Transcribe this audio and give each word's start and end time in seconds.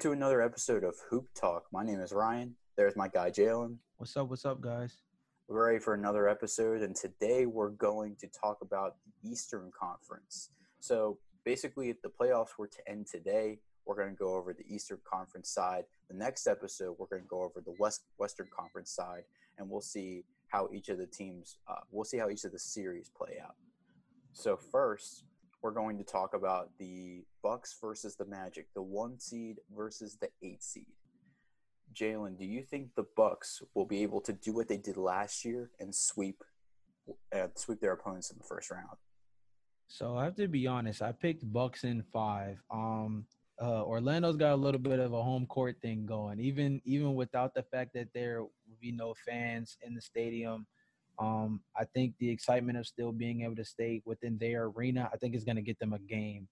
Welcome 0.00 0.12
to 0.12 0.24
another 0.24 0.40
episode 0.40 0.82
of 0.82 0.94
Hoop 1.10 1.28
Talk. 1.34 1.64
My 1.74 1.84
name 1.84 2.00
is 2.00 2.10
Ryan. 2.10 2.56
There's 2.74 2.96
my 2.96 3.06
guy 3.06 3.30
Jalen. 3.30 3.76
What's 3.98 4.16
up? 4.16 4.30
What's 4.30 4.46
up, 4.46 4.62
guys? 4.62 5.02
We're 5.46 5.66
ready 5.66 5.78
for 5.78 5.92
another 5.92 6.26
episode, 6.26 6.80
and 6.80 6.96
today 6.96 7.44
we're 7.44 7.68
going 7.68 8.16
to 8.20 8.26
talk 8.28 8.62
about 8.62 8.94
the 9.04 9.30
Eastern 9.30 9.70
Conference. 9.78 10.52
So 10.80 11.18
basically, 11.44 11.90
if 11.90 12.00
the 12.00 12.08
playoffs 12.08 12.56
were 12.56 12.68
to 12.68 12.90
end 12.90 13.08
today, 13.08 13.58
we're 13.84 13.94
going 13.94 14.08
to 14.08 14.16
go 14.16 14.36
over 14.36 14.54
the 14.54 14.64
Eastern 14.74 15.00
Conference 15.04 15.50
side. 15.50 15.84
The 16.08 16.16
next 16.16 16.46
episode, 16.46 16.96
we're 16.98 17.08
going 17.08 17.24
to 17.24 17.28
go 17.28 17.42
over 17.42 17.60
the 17.62 17.74
West 17.78 18.04
Western 18.16 18.48
Conference 18.58 18.90
side, 18.90 19.24
and 19.58 19.68
we'll 19.68 19.82
see 19.82 20.24
how 20.48 20.70
each 20.72 20.88
of 20.88 20.96
the 20.96 21.08
teams, 21.08 21.58
uh, 21.68 21.74
we'll 21.90 22.04
see 22.04 22.16
how 22.16 22.30
each 22.30 22.44
of 22.44 22.52
the 22.52 22.58
series 22.58 23.10
play 23.14 23.36
out. 23.44 23.56
So 24.32 24.56
first, 24.56 25.24
we're 25.62 25.70
going 25.72 25.98
to 25.98 26.04
talk 26.04 26.34
about 26.34 26.70
the 26.78 27.24
Bucks 27.42 27.74
versus 27.80 28.16
the 28.16 28.24
Magic, 28.24 28.66
the 28.74 28.82
one 28.82 29.18
seed 29.18 29.58
versus 29.74 30.16
the 30.20 30.28
eight 30.42 30.62
seed. 30.62 30.86
Jalen, 31.94 32.38
do 32.38 32.44
you 32.44 32.62
think 32.62 32.94
the 32.94 33.06
Bucks 33.16 33.62
will 33.74 33.84
be 33.84 34.02
able 34.02 34.20
to 34.22 34.32
do 34.32 34.52
what 34.52 34.68
they 34.68 34.76
did 34.76 34.96
last 34.96 35.44
year 35.44 35.70
and 35.80 35.94
sweep 35.94 36.42
uh, 37.34 37.48
sweep 37.56 37.80
their 37.80 37.92
opponents 37.92 38.30
in 38.30 38.38
the 38.38 38.44
first 38.44 38.70
round? 38.70 38.96
So 39.88 40.16
I 40.16 40.24
have 40.24 40.36
to 40.36 40.46
be 40.46 40.66
honest. 40.66 41.02
I 41.02 41.10
picked 41.12 41.52
Bucks 41.52 41.82
in 41.82 42.04
five. 42.12 42.62
Um, 42.70 43.26
uh, 43.60 43.82
Orlando's 43.82 44.36
got 44.36 44.52
a 44.52 44.56
little 44.56 44.80
bit 44.80 45.00
of 45.00 45.12
a 45.12 45.22
home 45.22 45.46
court 45.46 45.76
thing 45.82 46.06
going, 46.06 46.38
even 46.38 46.80
even 46.84 47.14
without 47.14 47.54
the 47.54 47.64
fact 47.64 47.92
that 47.94 48.08
there 48.14 48.42
will 48.42 48.50
be 48.80 48.92
no 48.92 49.14
fans 49.26 49.76
in 49.82 49.94
the 49.94 50.00
stadium. 50.00 50.66
Um, 51.20 51.60
I 51.76 51.84
think 51.84 52.14
the 52.18 52.30
excitement 52.30 52.78
of 52.78 52.86
still 52.86 53.12
being 53.12 53.42
able 53.42 53.56
to 53.56 53.64
stay 53.64 54.00
within 54.06 54.38
their 54.38 54.64
arena, 54.64 55.10
I 55.12 55.18
think 55.18 55.34
is 55.34 55.44
going 55.44 55.56
to 55.56 55.62
get 55.62 55.78
them 55.78 55.92
a 55.92 55.98
game. 55.98 56.48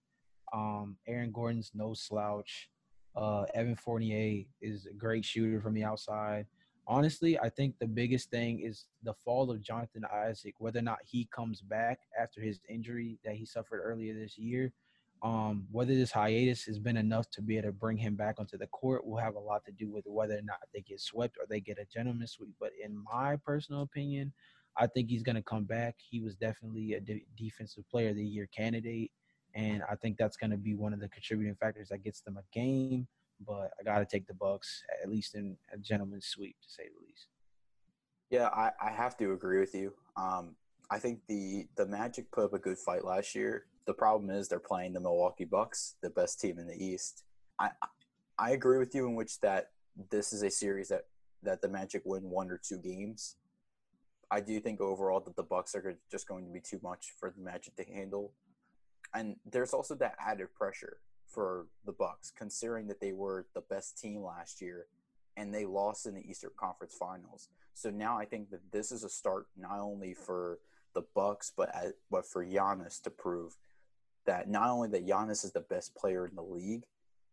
Um, 0.53 0.97
Aaron 1.07 1.33
Gordon's 1.33 1.73
no 1.75 1.95
slouch. 1.95 2.69
Uh, 3.17 3.45
Evan 3.55 3.77
Fournier 3.77 4.45
is 4.61 4.87
a 4.87 4.93
great 4.93 5.25
shooter 5.25 5.61
from 5.61 5.75
the 5.75 5.85
outside. 5.85 6.47
Honestly, 6.87 7.39
I 7.39 7.49
think 7.49 7.75
the 7.79 7.87
biggest 7.87 8.31
thing 8.31 8.61
is 8.61 8.87
the 9.03 9.15
fall 9.25 9.51
of 9.51 9.61
Jonathan 9.61 10.05
Isaac, 10.13 10.55
whether 10.59 10.79
or 10.79 10.83
not 10.83 10.99
he 11.05 11.29
comes 11.35 11.61
back 11.61 12.01
after 12.19 12.41
his 12.41 12.61
injury 12.69 13.19
that 13.25 13.35
he 13.35 13.45
suffered 13.45 13.81
earlier 13.81 14.15
this 14.15 14.39
year. 14.39 14.73
Um, 15.21 15.67
whether 15.73 15.95
this 15.95 16.13
hiatus 16.13 16.63
has 16.65 16.79
been 16.79 16.97
enough 16.97 17.29
to 17.31 17.43
be 17.43 17.59
able 17.59 17.69
to 17.69 17.73
bring 17.73 17.97
him 17.97 18.15
back 18.15 18.37
onto 18.39 18.57
the 18.57 18.69
court 18.69 19.05
will 19.05 19.17
have 19.17 19.35
a 19.35 19.41
lot 19.41 19.65
to 19.65 19.73
do 19.73 19.91
with 19.91 20.05
whether 20.07 20.39
or 20.39 20.43
not 20.43 20.61
they 20.73 20.81
get 20.81 21.01
swept 21.01 21.37
or 21.39 21.47
they 21.49 21.59
get 21.59 21.79
a 21.79 21.85
gentleman 21.93 22.29
sweep. 22.29 22.55
But 22.61 22.71
in 22.83 23.03
my 23.13 23.37
personal 23.37 23.83
opinion, 23.83 24.33
I 24.79 24.87
think 24.87 25.11
he's 25.11 25.23
going 25.23 25.37
to 25.37 25.43
come 25.43 25.65
back. 25.65 25.97
He 25.99 26.21
was 26.21 26.37
definitely 26.37 26.95
a 26.95 27.01
de- 27.01 27.27
defensive 27.37 27.89
player 27.91 28.11
of 28.11 28.17
the 28.17 28.25
year 28.25 28.49
candidate. 28.57 29.11
And 29.55 29.83
I 29.91 29.97
think 29.97 30.17
that's 30.17 30.37
going 30.37 30.51
to 30.51 30.57
be 30.57 30.75
one 30.75 30.93
of 30.93 31.01
the 31.01 31.09
contributing 31.09 31.57
factors 31.57 31.89
that 31.89 32.05
gets 32.05 32.21
them 32.21 32.39
a 32.39 32.43
game. 32.57 33.09
But 33.47 33.73
I 33.81 33.85
got 33.85 33.99
to 33.99 34.07
take 34.07 34.27
the 34.27 34.35
Bucks 34.35 34.83
at 35.03 35.09
least 35.09 35.35
in 35.35 35.57
a 35.73 35.79
gentleman's 35.79 36.27
sweep, 36.27 36.57
to 36.63 36.69
say 36.71 36.85
the 36.85 37.07
least. 37.07 37.29
Yeah, 38.31 38.49
I, 38.49 38.73
I 38.81 38.91
have 38.91 39.17
to 39.19 39.33
agree 39.33 39.59
with 39.59 39.75
you. 39.75 39.95
Um, 40.17 40.57
I 40.91 40.99
think 40.99 41.21
the 41.29 41.67
the 41.77 41.87
Magic 41.87 42.31
put 42.31 42.45
up 42.45 42.53
a 42.53 42.59
good 42.59 42.79
fight 42.79 43.05
last 43.05 43.35
year. 43.35 43.67
The 43.87 43.95
problem 43.95 44.31
is 44.31 44.49
they're 44.49 44.59
playing 44.59 44.93
the 44.93 45.01
Milwaukee 45.01 45.45
Bucks, 45.45 45.97
the 46.03 46.11
best 46.11 46.41
team 46.41 46.59
in 46.59 46.67
the 46.67 46.83
East. 46.83 47.25
I 47.59 47.71
I 48.39 48.51
agree 48.51 48.79
with 48.79 48.95
you 48.95 49.07
in 49.07 49.15
which 49.15 49.41
that 49.41 49.71
this 50.11 50.33
is 50.33 50.43
a 50.43 50.51
series 50.51 50.89
that 50.89 51.07
that 51.43 51.63
the 51.63 51.69
Magic 51.69 52.03
win 52.05 52.29
one 52.31 52.51
or 52.51 52.59
two 52.59 52.79
games. 52.79 53.37
I 54.31 54.41
do 54.41 54.61
think 54.61 54.81
overall 54.81 55.21
that 55.21 55.37
the 55.37 55.43
Bucks 55.43 55.75
are 55.75 55.99
just 56.11 56.29
going 56.29 56.45
to 56.45 56.53
be 56.53 56.61
too 56.61 56.81
much 56.83 57.15
for 57.19 57.31
the 57.31 57.41
Magic 57.41 57.77
to 57.77 57.85
handle, 57.85 58.33
and 59.15 59.37
there's 59.51 59.73
also 59.73 59.95
that 59.97 60.17
added 60.19 60.55
pressure 60.55 60.99
for 61.27 61.67
the 61.85 61.93
Bucks, 61.93 62.33
considering 62.37 62.89
that 62.89 63.01
they 63.01 63.13
were 63.13 63.47
the 63.55 63.63
best 63.63 63.99
team 63.99 64.23
last 64.23 64.61
year, 64.61 64.87
and 65.37 65.55
they 65.55 65.65
lost 65.65 66.07
in 66.07 66.15
the 66.15 66.29
Eastern 66.29 66.51
Conference 66.59 66.95
Finals. 66.99 67.49
So 67.75 67.91
now 67.91 68.19
I 68.19 68.25
think 68.25 68.51
that 68.51 68.73
this 68.73 68.91
is 68.93 69.05
a 69.05 69.09
start 69.09 69.47
not 69.57 69.79
only 69.79 70.15
for 70.15 70.59
the 70.95 71.03
Bucks, 71.15 71.53
but 71.57 71.75
at, 71.75 71.95
but 72.11 72.27
for 72.27 72.45
Giannis 72.45 73.01
to 73.03 73.11
prove 73.11 73.57
that 74.27 74.49
not 74.49 74.69
only 74.69 74.89
that 74.89 75.07
Giannis 75.07 75.45
is 75.45 75.53
the 75.53 75.61
best 75.61 75.95
player 75.95 76.27
in 76.27 76.35
the 76.35 76.43
league, 76.43 76.85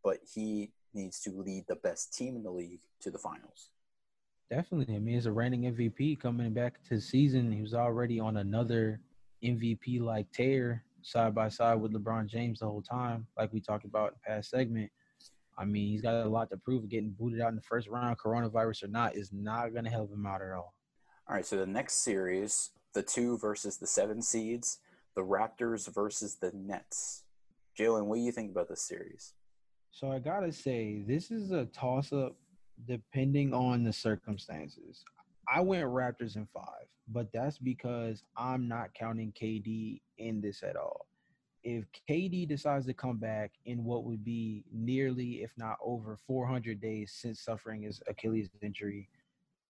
but 0.03 0.19
he 0.33 0.72
needs 0.94 1.19
to 1.22 1.31
lead 1.31 1.66
the 1.67 1.75
best 1.75 2.13
team 2.16 2.35
in 2.35 2.44
the 2.44 2.51
league 2.51 2.81
to 3.01 3.12
the 3.12 3.17
finals. 3.17 3.69
Definitely. 4.50 4.95
I 4.95 5.00
mean, 5.00 5.17
as 5.17 5.25
a 5.25 5.31
reigning 5.31 5.63
MVP 5.63 6.19
coming 6.19 6.53
back 6.53 6.83
to 6.89 7.00
season, 7.01 7.51
he 7.51 7.61
was 7.61 7.73
already 7.73 8.19
on 8.19 8.38
another 8.38 9.01
MVP 9.44 10.01
like 10.01 10.31
tear 10.31 10.83
side 11.01 11.33
by 11.33 11.50
side 11.50 11.75
with 11.75 11.94
LeBron 11.94 12.28
James 12.28 12.59
the 12.59 12.66
whole 12.66 12.81
time, 12.81 13.25
like 13.38 13.51
we 13.53 13.59
talked 13.59 13.85
about 13.85 14.09
in 14.09 14.13
the 14.13 14.35
past 14.35 14.50
segment. 14.50 14.91
I 15.57 15.66
mean, 15.66 15.89
he's 15.89 16.01
got 16.01 16.25
a 16.25 16.29
lot 16.29 16.50
to 16.50 16.57
prove. 16.57 16.88
Getting 16.89 17.11
booted 17.11 17.41
out 17.41 17.50
in 17.50 17.56
the 17.56 17.61
first 17.61 17.88
round, 17.88 18.17
coronavirus 18.17 18.83
or 18.83 18.88
not, 18.88 19.16
is 19.16 19.31
not 19.31 19.73
going 19.73 19.85
to 19.85 19.91
help 19.91 20.11
him 20.11 20.25
out 20.25 20.41
at 20.41 20.51
all. 20.51 20.73
All 21.27 21.35
right, 21.35 21.45
so 21.45 21.57
the 21.57 21.66
next 21.66 22.03
series, 22.03 22.72
the 22.94 23.01
two 23.01 23.38
versus 23.38 23.77
the 23.77 23.88
seven 23.88 24.22
seeds, 24.22 24.79
the 25.16 25.22
Raptors 25.22 25.91
versus 25.94 26.35
the 26.35 26.51
Nets. 26.53 27.23
Jalen, 27.79 28.06
what 28.06 28.16
do 28.16 28.22
you 28.22 28.31
think 28.31 28.51
about 28.51 28.69
this 28.69 28.81
series? 28.81 29.33
So 29.91 30.12
I 30.12 30.19
gotta 30.19 30.51
say, 30.51 31.03
this 31.07 31.31
is 31.31 31.51
a 31.51 31.66
toss 31.66 32.12
up 32.12 32.35
depending 32.88 33.53
on 33.53 33.84
the 33.84 33.94
circumstances. 33.94 35.03
I 35.47 35.62
went 35.62 35.86
Raptors 35.86 36.36
in 36.36 36.47
five, 36.53 36.88
but 37.08 37.31
that's 37.31 37.58
because 37.58 38.24
I'm 38.36 38.68
not 38.68 38.94
counting 38.94 39.31
KD 39.31 40.02
in 40.18 40.41
this 40.41 40.63
at 40.63 40.75
all. 40.75 41.06
If 41.63 41.86
KD 42.09 42.47
decides 42.47 42.86
to 42.86 42.94
come 42.94 43.18
back 43.18 43.52
in 43.66 43.84
what 43.84 44.03
would 44.03 44.24
be 44.24 44.63
nearly, 44.72 45.44
if 45.44 45.52
not 45.58 45.78
over 45.84 46.18
400 46.28 46.80
days 46.80 47.13
since 47.16 47.41
suffering 47.41 47.84
his 47.84 48.02
Achilles 48.08 48.50
injury, 48.62 49.09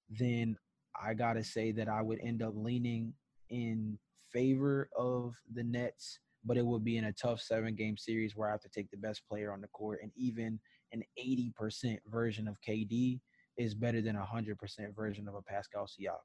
then 0.10 0.58
I 1.02 1.14
got 1.14 1.34
to 1.34 1.44
say 1.44 1.72
that 1.72 1.88
I 1.88 2.02
would 2.02 2.20
end 2.22 2.42
up 2.42 2.54
leaning 2.56 3.14
in 3.50 3.98
favor 4.32 4.90
of 4.98 5.36
the 5.54 5.64
Nets, 5.64 6.20
but 6.44 6.58
it 6.58 6.66
would 6.66 6.84
be 6.84 6.98
in 6.98 7.06
a 7.06 7.14
tough 7.14 7.42
seven 7.42 7.76
game 7.76 7.98
series 7.98 8.36
where 8.36 8.50
I 8.50 8.52
have 8.52 8.62
to 8.62 8.70
take 8.70 8.92
the 8.92 8.98
best 8.98 9.22
player 9.28 9.54
on 9.54 9.62
the 9.62 9.68
court. 9.68 10.00
And 10.02 10.12
even 10.16 10.60
an 10.96 11.04
80% 11.20 11.98
version 12.08 12.48
of 12.48 12.58
KD 12.68 13.20
is 13.58 13.74
better 13.74 14.02
than 14.02 14.16
a 14.16 14.26
100% 14.26 14.56
version 14.96 15.28
of 15.28 15.36
a 15.36 15.42
Pascal 15.42 15.86
Siakam. 15.86 16.20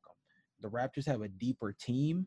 The 0.61 0.69
Raptors 0.69 1.07
have 1.07 1.23
a 1.23 1.29
deeper 1.29 1.73
team, 1.73 2.27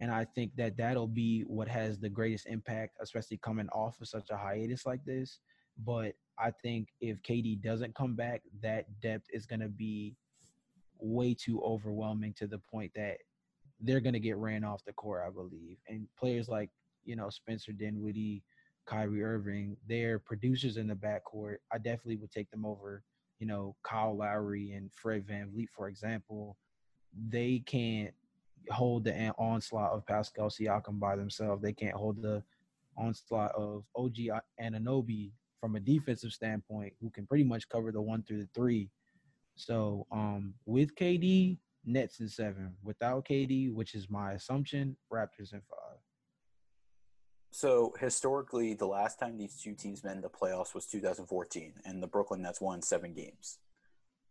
and 0.00 0.10
I 0.10 0.24
think 0.24 0.54
that 0.56 0.76
that'll 0.76 1.06
be 1.06 1.42
what 1.42 1.68
has 1.68 1.98
the 1.98 2.08
greatest 2.08 2.46
impact, 2.46 2.96
especially 3.00 3.38
coming 3.38 3.68
off 3.70 4.00
of 4.00 4.08
such 4.08 4.30
a 4.30 4.36
hiatus 4.36 4.84
like 4.84 5.04
this. 5.04 5.40
But 5.84 6.14
I 6.38 6.50
think 6.50 6.88
if 7.00 7.22
KD 7.22 7.62
doesn't 7.62 7.94
come 7.94 8.14
back, 8.14 8.42
that 8.62 8.86
depth 9.00 9.26
is 9.32 9.46
going 9.46 9.60
to 9.60 9.68
be 9.68 10.16
way 10.98 11.34
too 11.34 11.62
overwhelming 11.62 12.34
to 12.34 12.46
the 12.46 12.58
point 12.58 12.92
that 12.94 13.18
they're 13.80 14.00
going 14.00 14.12
to 14.12 14.20
get 14.20 14.36
ran 14.36 14.64
off 14.64 14.84
the 14.84 14.92
court, 14.92 15.24
I 15.26 15.30
believe. 15.30 15.78
And 15.88 16.06
players 16.18 16.48
like, 16.48 16.70
you 17.04 17.16
know, 17.16 17.30
Spencer 17.30 17.72
Dinwiddie, 17.72 18.42
Kyrie 18.86 19.22
Irving, 19.22 19.76
they're 19.88 20.18
producers 20.18 20.76
in 20.76 20.88
the 20.88 20.94
backcourt. 20.94 21.56
I 21.72 21.78
definitely 21.78 22.16
would 22.16 22.32
take 22.32 22.50
them 22.50 22.64
over, 22.64 23.02
you 23.38 23.46
know, 23.46 23.76
Kyle 23.82 24.16
Lowry 24.16 24.72
and 24.72 24.90
Fred 24.92 25.26
Van 25.26 25.48
VanVleet, 25.48 25.68
for 25.74 25.88
example. 25.88 26.56
They 27.28 27.62
can't 27.66 28.12
hold 28.70 29.04
the 29.04 29.34
onslaught 29.38 29.92
of 29.92 30.06
Pascal 30.06 30.48
Siakam 30.48 30.98
by 30.98 31.16
themselves. 31.16 31.62
They 31.62 31.72
can't 31.72 31.94
hold 31.94 32.22
the 32.22 32.42
onslaught 32.96 33.52
of 33.54 33.84
OG 33.96 34.16
Anunoby 34.60 35.32
from 35.60 35.76
a 35.76 35.80
defensive 35.80 36.32
standpoint, 36.32 36.92
who 37.00 37.10
can 37.10 37.26
pretty 37.26 37.44
much 37.44 37.68
cover 37.68 37.92
the 37.92 38.00
one 38.00 38.22
through 38.22 38.40
the 38.40 38.48
three. 38.54 38.90
So 39.54 40.06
um, 40.10 40.54
with 40.66 40.94
KD, 40.96 41.58
Nets 41.84 42.20
in 42.20 42.28
seven. 42.28 42.74
Without 42.82 43.26
KD, 43.26 43.72
which 43.72 43.94
is 43.94 44.08
my 44.08 44.32
assumption, 44.32 44.96
Raptors 45.12 45.52
in 45.52 45.60
five. 45.68 45.91
So 47.54 47.92
historically, 48.00 48.72
the 48.72 48.86
last 48.86 49.18
time 49.18 49.36
these 49.36 49.60
two 49.60 49.74
teams 49.74 50.02
met 50.02 50.16
in 50.16 50.22
the 50.22 50.30
playoffs 50.30 50.74
was 50.74 50.86
2014, 50.86 51.74
and 51.84 52.02
the 52.02 52.06
Brooklyn 52.06 52.40
Nets 52.40 52.62
won 52.62 52.80
seven 52.80 53.12
games. 53.12 53.58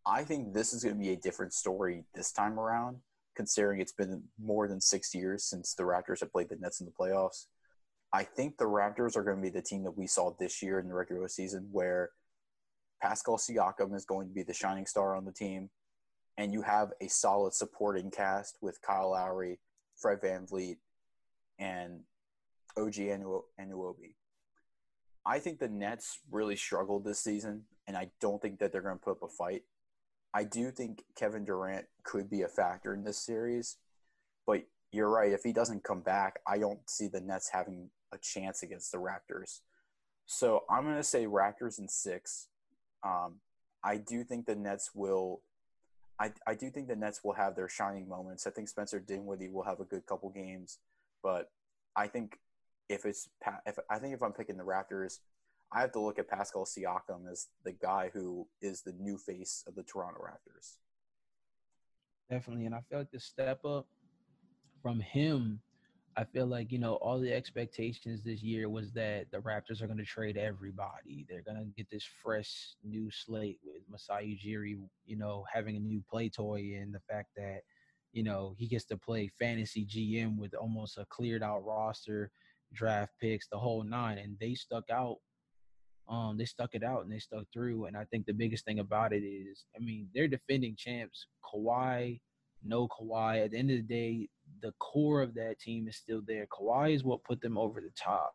I 0.08 0.24
think 0.24 0.54
this 0.54 0.74
is 0.74 0.84
going 0.84 0.96
to 0.96 1.00
be 1.00 1.12
a 1.12 1.16
different 1.16 1.54
story 1.54 2.04
this 2.16 2.32
time 2.32 2.60
around, 2.60 2.98
considering 3.36 3.80
it's 3.80 3.92
been 3.92 4.24
more 4.44 4.68
than 4.68 4.82
six 4.82 5.14
years 5.14 5.44
since 5.44 5.76
the 5.76 5.84
Raptors 5.84 6.22
have 6.22 6.32
played 6.32 6.50
the 6.50 6.56
Nets 6.56 6.80
in 6.80 6.88
the 6.88 6.92
playoffs. 6.92 7.46
I 8.12 8.24
think 8.24 8.58
the 8.58 8.66
Raptors 8.66 9.16
are 9.16 9.24
going 9.24 9.38
to 9.38 9.44
be 9.44 9.52
the 9.52 9.62
team 9.62 9.84
that 9.84 9.96
we 9.96 10.08
saw 10.08 10.34
this 10.40 10.64
year 10.64 10.80
in 10.80 10.88
the 10.88 10.96
regular 10.96 11.28
season, 11.28 11.70
where 11.72 12.10
Pascal 13.04 13.38
Siakam 13.38 13.94
is 13.94 14.04
going 14.04 14.30
to 14.30 14.34
be 14.34 14.42
the 14.42 14.52
shining 14.52 14.88
star 14.88 15.16
on 15.16 15.26
the 15.26 15.32
team, 15.32 15.70
and 16.40 16.52
you 16.52 16.64
have 16.64 16.92
a 17.00 17.08
solid 17.08 17.54
supporting 17.54 18.10
cast 18.10 18.58
with 18.62 18.82
Kyle 18.82 19.12
Lowry, 19.12 19.60
Fred 19.96 20.22
VanVleet, 20.22 20.78
and 21.60 22.00
OG 22.78 22.94
Anunoby. 23.60 24.16
I 25.26 25.40
think 25.40 25.60
the 25.60 25.68
Nets 25.68 26.20
really 26.32 26.56
struggled 26.56 27.06
this 27.06 27.20
season, 27.20 27.64
and 27.88 27.96
I 27.96 28.10
don't 28.20 28.42
think 28.42 28.60
that 28.60 28.72
they're 28.72 28.82
going 28.82 28.98
to 28.98 29.04
put 29.04 29.12
up 29.12 29.24
a 29.24 29.28
fight. 29.28 29.64
I 30.34 30.44
do 30.46 30.72
think 30.72 31.04
Kevin 31.16 31.46
Durant 31.46 31.86
could 32.04 32.30
be 32.30 32.42
a 32.42 32.48
factor 32.48 32.94
in 32.94 33.04
this 33.04 33.18
series, 33.18 33.78
but 34.48 34.64
you're 34.92 35.10
right. 35.10 35.32
If 35.32 35.44
he 35.44 35.54
doesn't 35.54 35.84
come 35.84 36.02
back, 36.02 36.40
I 36.48 36.58
don't 36.58 36.80
see 36.90 37.08
the 37.08 37.22
Nets 37.22 37.50
having 37.52 37.90
a 38.14 38.18
chance 38.18 38.64
against 38.64 38.92
the 38.92 38.98
Raptors. 38.98 39.60
So 40.26 40.64
I'm 40.70 40.84
going 40.84 40.96
to 40.96 41.04
say 41.04 41.26
Raptors 41.26 41.80
in 41.80 41.88
six, 41.88 42.48
Um, 43.04 43.36
I 43.84 43.98
do 43.98 44.24
think 44.24 44.46
the 44.46 44.56
Nets 44.56 44.92
will. 44.94 45.42
I, 46.20 46.32
I 46.46 46.54
do 46.54 46.70
think 46.70 46.88
the 46.88 46.96
Nets 46.96 47.24
will 47.24 47.34
have 47.34 47.56
their 47.56 47.68
shining 47.68 48.08
moments. 48.08 48.46
I 48.46 48.52
think 48.52 48.70
Spencer 48.70 49.00
Dinwiddie 49.00 49.50
will 49.50 49.64
have 49.64 49.80
a 49.80 49.86
good 49.86 50.06
couple 50.06 50.30
games, 50.30 50.78
but 51.24 51.50
I 51.96 52.08
think 52.08 52.38
if 52.92 53.06
it's 53.06 53.30
if 53.66 53.78
I 53.90 54.00
think 54.00 54.14
if 54.14 54.22
I'm 54.22 54.34
picking 54.34 54.58
the 54.58 54.64
Raptors, 54.64 55.20
I 55.72 55.82
have 55.82 55.92
to 55.94 56.00
look 56.00 56.20
at 56.20 56.28
Pascal 56.28 56.66
Siakam 56.66 57.32
as 57.32 57.48
the 57.64 57.72
guy 57.72 58.12
who 58.14 58.48
is 58.62 58.82
the 58.82 58.94
new 58.94 59.18
face 59.18 59.64
of 59.68 59.76
the 59.76 59.84
Toronto 59.84 60.20
Raptors. 60.20 60.76
Definitely, 62.30 62.66
and 62.66 62.76
I 62.76 62.82
feel 62.90 63.00
like 63.00 63.12
the 63.12 63.20
step 63.20 63.66
up 63.66 63.88
from 64.82 65.00
him 65.00 65.62
I 66.18 66.26
feel 66.26 66.46
like 66.46 66.72
you 66.72 66.80
know 66.80 66.96
all 66.96 67.20
the 67.20 67.32
expectations 67.32 68.22
this 68.22 68.44
year 68.44 68.68
was 68.70 68.92
that 68.94 69.32
the 69.32 69.38
Raptors 69.38 69.82
are 69.82 69.88
going 69.88 69.98
to 69.98 70.06
trade 70.06 70.38
everybody. 70.38 71.26
They're 71.30 71.42
going 71.42 71.58
to 71.58 71.66
get 71.78 71.90
this 71.90 72.08
fresh 72.22 72.76
new 72.84 73.10
slate 73.10 73.60
with 73.64 73.82
Masai 73.90 74.38
Ujiri, 74.38 74.78
you 75.06 75.18
know, 75.18 75.46
having 75.52 75.78
a 75.78 75.80
new 75.80 76.04
play 76.10 76.28
toy, 76.28 76.74
and 76.80 76.94
the 76.94 77.00
fact 77.10 77.30
that 77.38 77.62
you 78.12 78.24
know 78.24 78.56
he 78.58 78.68
gets 78.68 78.86
to 78.86 78.98
play 78.98 79.32
fantasy 79.40 79.86
GM 79.86 80.38
with 80.38 80.54
almost 80.54 80.98
a 80.98 81.06
cleared 81.06 81.44
out 81.44 81.66
roster, 81.66 82.32
draft 82.74 83.14
picks, 83.20 83.48
the 83.48 83.58
whole 83.58 83.84
nine, 83.84 84.18
and 84.18 84.38
they 84.40 84.54
stuck 84.54 84.90
out. 84.90 85.18
Um, 86.10 86.38
they 86.38 86.46
stuck 86.46 86.76
it 86.76 86.84
out 86.84 87.04
and 87.04 87.12
they 87.12 87.20
stuck 87.20 87.46
through. 87.54 87.86
And 87.86 87.96
I 87.96 88.04
think 88.06 88.26
the 88.26 88.34
biggest 88.34 88.66
thing 88.66 88.80
about 88.80 89.14
it 89.14 89.24
is, 89.24 89.66
I 89.76 89.80
mean, 89.80 90.10
they're 90.14 90.28
defending 90.28 90.76
champs. 90.76 91.28
Kawhi, 91.46 92.20
no 92.64 92.88
Kawhi. 92.88 93.46
At 93.46 93.52
the 93.52 93.58
end 93.58 93.72
of 93.72 93.78
the 93.78 93.84
day, 93.84 94.30
the 94.62 94.74
core 94.80 95.22
of 95.22 95.34
that 95.36 95.60
team 95.60 95.88
is 95.88 95.96
still 95.96 96.22
there. 96.26 96.48
Kawhi 96.48 96.94
is 96.94 97.04
what 97.04 97.24
put 97.24 97.42
them 97.42 97.58
over 97.58 97.80
the 97.80 97.92
top. 97.96 98.34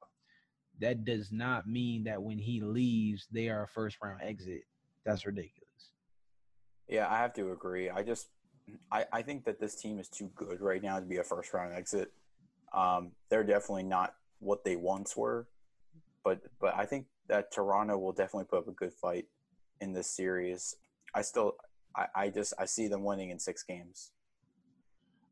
That 0.81 1.05
does 1.05 1.33
not 1.33 1.67
mean 1.67 2.05
that 2.05 2.23
when 2.23 2.39
he 2.39 2.61
leaves, 2.61 3.27
they 3.31 3.49
are 3.49 3.65
a 3.65 3.69
first 3.69 3.99
round 4.03 4.21
exit. 4.23 4.63
That's 5.05 5.27
ridiculous. 5.27 5.67
Yeah, 6.89 7.11
I 7.11 7.19
have 7.19 7.35
to 7.35 7.53
agree. 7.53 7.91
I 7.91 8.03
just 8.03 8.29
I, 8.91 9.05
I 9.13 9.23
think 9.23 9.45
that 9.45 9.61
this 9.61 9.75
team 9.75 9.99
is 9.99 10.09
too 10.09 10.31
good 10.35 10.61
right 10.61 10.83
now 10.83 10.99
to 10.99 11.07
be 11.07 11.19
a 11.19 11.25
first 11.25 11.53
round 11.53 11.75
exit. 11.75 12.13
Um, 12.73 13.13
they're 13.31 13.45
definitely 13.45 13.85
not 13.85 14.15
what 14.39 14.65
they 14.65 14.77
once 14.77 15.17
were, 15.17 15.49
but 16.25 16.41
but 16.61 16.75
I 16.77 16.87
think 16.87 17.07
that 17.29 17.53
Toronto 17.53 17.99
will 17.99 18.13
definitely 18.13 18.47
put 18.47 18.61
up 18.61 18.69
a 18.69 18.73
good 18.73 18.93
fight 18.93 19.27
in 19.81 19.93
this 19.93 20.09
series. 20.09 20.77
I 21.15 21.23
still 21.23 21.57
I, 21.95 22.07
I 22.15 22.29
just 22.31 22.55
I 22.59 22.67
see 22.67 22.89
them 22.89 23.05
winning 23.05 23.31
in 23.31 23.39
six 23.39 23.63
games. 23.63 24.13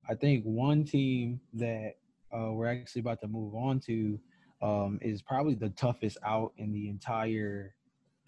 I 0.09 0.15
think 0.15 0.45
one 0.45 0.85
team 0.85 1.41
that 1.55 1.95
uh, 2.35 2.53
we're 2.53 2.69
actually 2.69 3.01
about 3.01 3.21
to 3.21 3.29
move 3.29 3.55
on 3.55 3.81
to 3.81 4.19
um, 4.61 4.99
is 5.03 5.23
probably 5.23 5.55
the 5.55 5.71
toughest 5.71 6.19
out 6.25 6.53
in 6.59 6.73
the 6.73 6.89
entire 6.89 7.75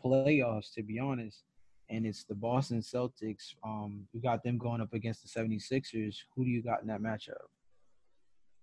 playoffs, 0.03 0.73
to 0.75 0.83
be 0.83 0.99
honest. 0.99 1.45
And 1.89 2.07
it's 2.07 2.25
the 2.25 2.35
Boston 2.35 2.81
Celtics. 2.81 3.55
Um, 3.65 4.07
you 4.13 4.21
got 4.21 4.43
them 4.43 4.59
going 4.59 4.81
up 4.81 4.93
against 4.93 5.23
the 5.23 5.41
76ers. 5.41 6.17
Who 6.35 6.45
do 6.45 6.51
you 6.51 6.63
got 6.63 6.81
in 6.81 6.89
that 6.89 7.01
matchup? 7.01 7.35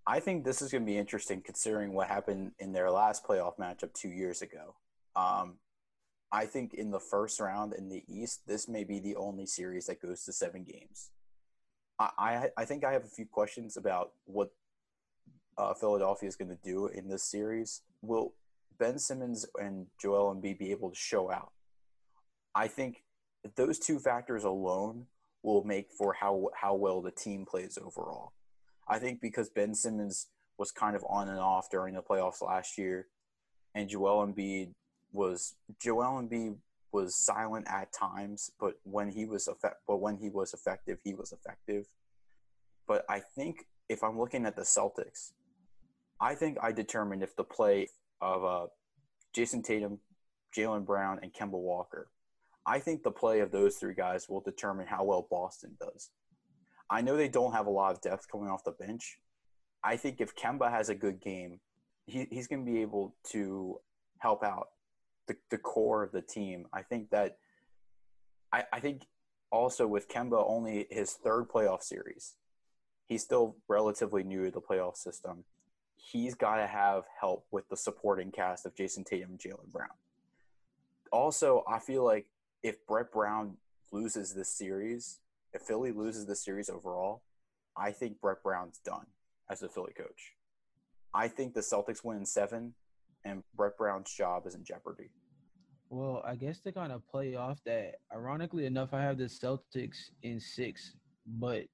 I 0.06 0.20
think 0.20 0.44
this 0.44 0.60
is 0.60 0.70
going 0.70 0.84
to 0.84 0.90
be 0.90 0.98
interesting 0.98 1.40
considering 1.40 1.94
what 1.94 2.08
happened 2.08 2.52
in 2.58 2.72
their 2.72 2.90
last 2.90 3.24
playoff 3.24 3.56
matchup 3.58 3.94
two 3.94 4.08
years 4.08 4.42
ago. 4.42 4.74
Um, 5.16 5.54
I 6.30 6.46
think 6.46 6.74
in 6.74 6.90
the 6.90 7.00
first 7.00 7.40
round 7.40 7.72
in 7.72 7.88
the 7.88 8.04
East, 8.08 8.42
this 8.46 8.68
may 8.68 8.84
be 8.84 8.98
the 8.98 9.16
only 9.16 9.46
series 9.46 9.86
that 9.86 10.02
goes 10.02 10.24
to 10.24 10.32
seven 10.32 10.64
games. 10.64 11.10
I, 11.98 12.48
I 12.56 12.64
think 12.64 12.84
I 12.84 12.92
have 12.92 13.04
a 13.04 13.08
few 13.08 13.24
questions 13.24 13.76
about 13.76 14.12
what 14.24 14.50
uh, 15.56 15.74
Philadelphia 15.74 16.28
is 16.28 16.34
going 16.34 16.48
to 16.48 16.58
do 16.62 16.88
in 16.88 17.08
this 17.08 17.22
series. 17.22 17.82
Will 18.02 18.34
Ben 18.78 18.98
Simmons 18.98 19.46
and 19.60 19.86
Joel 20.00 20.34
Embiid 20.34 20.58
be 20.58 20.72
able 20.72 20.90
to 20.90 20.96
show 20.96 21.30
out? 21.30 21.52
I 22.52 22.66
think 22.66 23.04
those 23.54 23.78
two 23.78 24.00
factors 24.00 24.42
alone 24.42 25.06
will 25.42 25.62
make 25.62 25.92
for 25.92 26.14
how 26.14 26.48
how 26.54 26.74
well 26.74 27.00
the 27.00 27.12
team 27.12 27.44
plays 27.46 27.78
overall. 27.80 28.32
I 28.88 28.98
think 28.98 29.20
because 29.20 29.48
Ben 29.50 29.74
Simmons 29.74 30.28
was 30.58 30.70
kind 30.70 30.94
of 30.94 31.04
on 31.08 31.28
and 31.28 31.38
off 31.38 31.70
during 31.70 31.94
the 31.94 32.02
playoffs 32.02 32.42
last 32.42 32.78
year, 32.78 33.08
and 33.74 33.88
Joel 33.88 34.26
Embiid 34.26 34.72
was 35.12 35.54
Joel 35.80 36.22
Embiid 36.22 36.56
was 36.92 37.16
silent 37.16 37.66
at 37.68 37.92
times, 37.92 38.50
but 38.60 38.74
when 38.84 39.10
he 39.10 39.24
was 39.24 39.48
effect, 39.48 39.76
but 39.86 39.96
when 39.96 40.16
he 40.16 40.30
was 40.30 40.54
effective, 40.54 40.98
he 41.02 41.14
was 41.14 41.32
effective. 41.32 41.86
But 42.86 43.04
I 43.08 43.20
think 43.20 43.66
if 43.88 44.02
I'm 44.04 44.18
looking 44.18 44.46
at 44.46 44.56
the 44.56 44.62
Celtics, 44.62 45.32
I 46.20 46.34
think 46.34 46.58
I 46.62 46.72
determined 46.72 47.22
if 47.22 47.34
the 47.34 47.44
play 47.44 47.88
of 48.20 48.44
uh, 48.44 48.66
Jayson 49.34 49.62
Tatum, 49.62 49.98
Jaylen 50.56 50.86
Brown, 50.86 51.18
and 51.22 51.32
Kemba 51.32 51.58
Walker. 51.58 52.08
I 52.66 52.78
think 52.78 53.02
the 53.02 53.10
play 53.10 53.40
of 53.40 53.50
those 53.50 53.76
three 53.76 53.94
guys 53.94 54.28
will 54.28 54.40
determine 54.40 54.86
how 54.86 55.04
well 55.04 55.26
Boston 55.30 55.76
does. 55.80 56.10
I 56.90 57.00
know 57.00 57.16
they 57.16 57.28
don't 57.28 57.52
have 57.52 57.66
a 57.66 57.70
lot 57.70 57.92
of 57.92 58.00
depth 58.00 58.30
coming 58.30 58.48
off 58.48 58.64
the 58.64 58.72
bench. 58.72 59.18
I 59.82 59.96
think 59.96 60.20
if 60.20 60.34
Kemba 60.36 60.70
has 60.70 60.88
a 60.88 60.94
good 60.94 61.20
game, 61.20 61.60
he, 62.06 62.26
he's 62.30 62.46
going 62.46 62.64
to 62.64 62.70
be 62.70 62.82
able 62.82 63.14
to 63.30 63.80
help 64.18 64.42
out 64.42 64.68
the, 65.26 65.36
the 65.50 65.58
core 65.58 66.02
of 66.02 66.12
the 66.12 66.22
team. 66.22 66.66
I 66.72 66.82
think 66.82 67.10
that 67.10 67.38
I, 68.52 68.64
I 68.72 68.80
think 68.80 69.06
also 69.50 69.86
with 69.86 70.08
Kemba 70.08 70.42
only 70.46 70.86
his 70.90 71.12
third 71.12 71.48
playoff 71.48 71.82
series, 71.82 72.34
he's 73.06 73.22
still 73.22 73.56
relatively 73.68 74.22
new 74.22 74.44
to 74.44 74.50
the 74.50 74.60
playoff 74.60 74.96
system. 74.96 75.44
He's 75.96 76.34
got 76.34 76.56
to 76.56 76.66
have 76.66 77.04
help 77.18 77.46
with 77.50 77.68
the 77.68 77.76
supporting 77.76 78.30
cast 78.30 78.66
of 78.66 78.74
Jayson 78.74 79.04
Tatum 79.04 79.30
and 79.30 79.38
Jaylen 79.38 79.72
Brown. 79.72 79.88
Also, 81.12 81.64
I 81.68 81.78
feel 81.78 82.04
like 82.04 82.26
if 82.62 82.84
Brett 82.86 83.12
Brown 83.12 83.56
loses 83.92 84.34
this 84.34 84.48
series, 84.48 85.20
if 85.54 85.62
Philly 85.62 85.92
loses 85.92 86.26
the 86.26 86.36
series 86.36 86.68
overall, 86.68 87.22
I 87.76 87.92
think 87.92 88.20
Brett 88.20 88.42
Brown's 88.42 88.80
done 88.84 89.06
as 89.50 89.62
a 89.62 89.68
Philly 89.68 89.92
coach. 89.96 90.34
I 91.14 91.28
think 91.28 91.54
the 91.54 91.60
Celtics 91.60 92.04
win 92.04 92.18
in 92.18 92.26
seven, 92.26 92.74
and 93.24 93.42
Brett 93.54 93.78
Brown's 93.78 94.12
job 94.12 94.46
is 94.46 94.54
in 94.54 94.64
jeopardy. 94.64 95.10
Well, 95.90 96.22
I 96.26 96.34
guess 96.34 96.60
to 96.62 96.72
kind 96.72 96.92
of 96.92 97.06
play 97.06 97.36
off 97.36 97.60
that, 97.66 97.96
ironically 98.12 98.66
enough, 98.66 98.92
I 98.92 99.00
have 99.02 99.16
the 99.16 99.24
Celtics 99.24 100.10
in 100.22 100.40
six, 100.40 100.96
but 101.38 101.64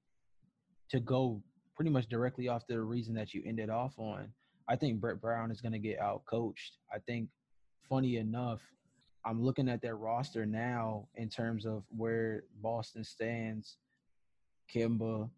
to 0.91 1.01
go 1.01 1.43
pretty 1.75 1.91
much 1.91 2.09
directly 2.09 2.49
off 2.49 2.67
the 2.69 2.81
reason 2.81 3.15
that 3.15 3.33
you 3.33 3.43
ended 3.47 3.71
off 3.71 3.95
on, 3.99 4.29
I 4.69 4.77
think 4.77 5.01
Brett 5.01 5.21
Brown 5.21 5.51
is 5.51 5.63
going 5.63 5.73
to 5.73 5.79
get 5.79 5.99
out 6.01 6.23
coached. 6.29 6.77
I 6.93 6.99
think, 6.99 7.29
funny 7.89 8.19
enough, 8.19 8.61
I'm 9.25 9.43
looking 9.43 9.69
at 9.69 9.83
their 9.83 9.97
roster 9.97 10.47
now 10.47 11.09
in 11.17 11.29
terms 11.29 11.67
of 11.67 11.85
where 11.91 12.45
Boston 12.63 13.05
stands. 13.05 13.77
Kemba, 14.75 15.29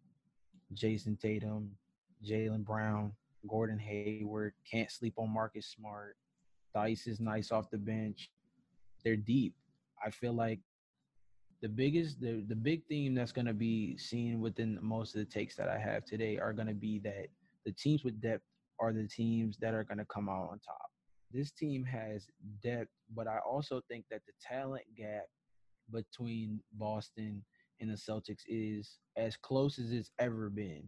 Jayson 0.73 1.17
Tatum, 1.17 1.71
Jaylen 2.25 2.63
Brown, 2.63 3.13
Gordon 3.47 3.79
Hayward. 3.79 4.53
Can't 4.69 4.91
sleep 4.91 5.15
on 5.17 5.33
Marcus 5.33 5.67
Smart. 5.67 6.15
Dice 6.73 7.07
is 7.07 7.19
nice 7.19 7.51
off 7.51 7.69
the 7.69 7.77
bench. 7.77 8.29
They're 9.03 9.15
deep. 9.15 9.53
I 10.05 10.09
feel 10.09 10.33
like 10.33 10.59
the 11.61 11.69
biggest 11.69 12.19
the, 12.19 12.43
the 12.47 12.55
big 12.55 12.85
theme 12.87 13.15
that's 13.15 13.31
going 13.31 13.45
to 13.45 13.53
be 13.53 13.97
seen 13.97 14.41
within 14.41 14.77
most 14.81 15.15
of 15.15 15.19
the 15.19 15.25
takes 15.25 15.55
that 15.55 15.69
I 15.69 15.77
have 15.77 16.05
today 16.05 16.37
are 16.37 16.53
going 16.53 16.67
to 16.67 16.73
be 16.73 16.99
that 16.99 17.27
the 17.65 17.71
teams 17.71 18.03
with 18.03 18.21
depth 18.21 18.43
are 18.79 18.91
the 18.91 19.07
teams 19.07 19.57
that 19.57 19.73
are 19.73 19.83
going 19.83 19.97
to 19.97 20.05
come 20.05 20.29
out 20.29 20.49
on 20.51 20.59
top. 20.59 20.91
This 21.33 21.51
team 21.51 21.83
has 21.85 22.27
depth, 22.61 22.91
but 23.15 23.27
I 23.27 23.39
also 23.39 23.81
think 23.89 24.05
that 24.11 24.21
the 24.27 24.33
talent 24.39 24.83
gap 24.95 25.25
between 25.91 26.59
Boston 26.73 27.43
and 27.81 27.89
the 27.89 27.95
Celtics 27.95 28.43
is 28.47 28.99
as 29.17 29.35
close 29.35 29.79
as 29.79 29.91
it's 29.91 30.11
ever 30.19 30.49
been. 30.49 30.83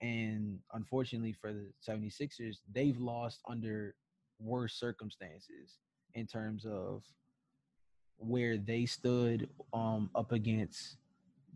And 0.00 0.58
unfortunately 0.72 1.34
for 1.34 1.52
the 1.52 1.70
76ers, 1.86 2.56
they've 2.72 2.98
lost 2.98 3.40
under 3.46 3.94
worse 4.38 4.74
circumstances 4.74 5.78
in 6.14 6.26
terms 6.26 6.64
of 6.64 7.02
where 8.16 8.56
they 8.56 8.86
stood 8.86 9.48
um, 9.74 10.10
up 10.14 10.32
against 10.32 10.96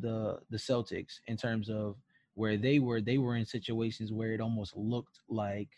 the 0.00 0.38
the 0.50 0.56
Celtics 0.58 1.20
in 1.28 1.36
terms 1.36 1.70
of 1.70 1.96
where 2.34 2.56
they 2.56 2.78
were. 2.78 3.00
They 3.00 3.18
were 3.18 3.36
in 3.36 3.46
situations 3.46 4.12
where 4.12 4.32
it 4.32 4.40
almost 4.40 4.76
looked 4.76 5.20
like 5.28 5.68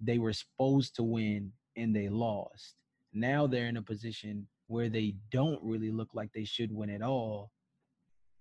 they 0.00 0.18
were 0.18 0.32
supposed 0.32 0.96
to 0.96 1.02
win 1.02 1.52
and 1.76 1.94
they 1.94 2.08
lost. 2.08 2.74
Now 3.12 3.46
they're 3.46 3.66
in 3.68 3.76
a 3.76 3.82
position 3.82 4.46
where 4.66 4.88
they 4.88 5.14
don't 5.30 5.62
really 5.62 5.90
look 5.90 6.08
like 6.14 6.32
they 6.32 6.44
should 6.44 6.72
win 6.72 6.90
at 6.90 7.02
all, 7.02 7.50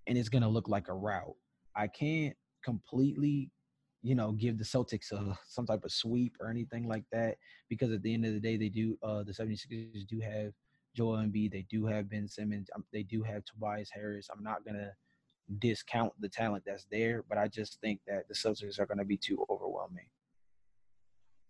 and 0.07 0.17
it's 0.17 0.29
gonna 0.29 0.49
look 0.49 0.67
like 0.67 0.87
a 0.87 0.93
rout. 0.93 1.35
I 1.75 1.87
can't 1.87 2.35
completely, 2.63 3.51
you 4.01 4.15
know, 4.15 4.31
give 4.31 4.57
the 4.57 4.63
Celtics 4.63 5.11
a, 5.11 5.37
some 5.47 5.65
type 5.65 5.83
of 5.83 5.91
sweep 5.91 6.35
or 6.39 6.49
anything 6.49 6.87
like 6.87 7.05
that 7.11 7.37
because 7.69 7.91
at 7.91 8.01
the 8.03 8.13
end 8.13 8.25
of 8.25 8.33
the 8.33 8.39
day, 8.39 8.57
they 8.57 8.69
do. 8.69 8.97
Uh, 9.03 9.23
the 9.23 9.31
76ers 9.31 10.07
do 10.07 10.19
have 10.19 10.53
Joel 10.95 11.17
Embiid, 11.17 11.51
they 11.51 11.65
do 11.69 11.85
have 11.85 12.09
Ben 12.09 12.27
Simmons, 12.27 12.69
um, 12.75 12.85
they 12.93 13.03
do 13.03 13.23
have 13.23 13.43
Tobias 13.45 13.89
Harris. 13.93 14.29
I'm 14.35 14.43
not 14.43 14.65
gonna 14.65 14.91
discount 15.59 16.13
the 16.19 16.29
talent 16.29 16.63
that's 16.65 16.85
there, 16.89 17.23
but 17.27 17.37
I 17.37 17.47
just 17.47 17.79
think 17.81 17.99
that 18.07 18.27
the 18.27 18.33
Celtics 18.33 18.79
are 18.79 18.85
gonna 18.85 19.05
be 19.05 19.17
too 19.17 19.45
overwhelming. 19.49 19.72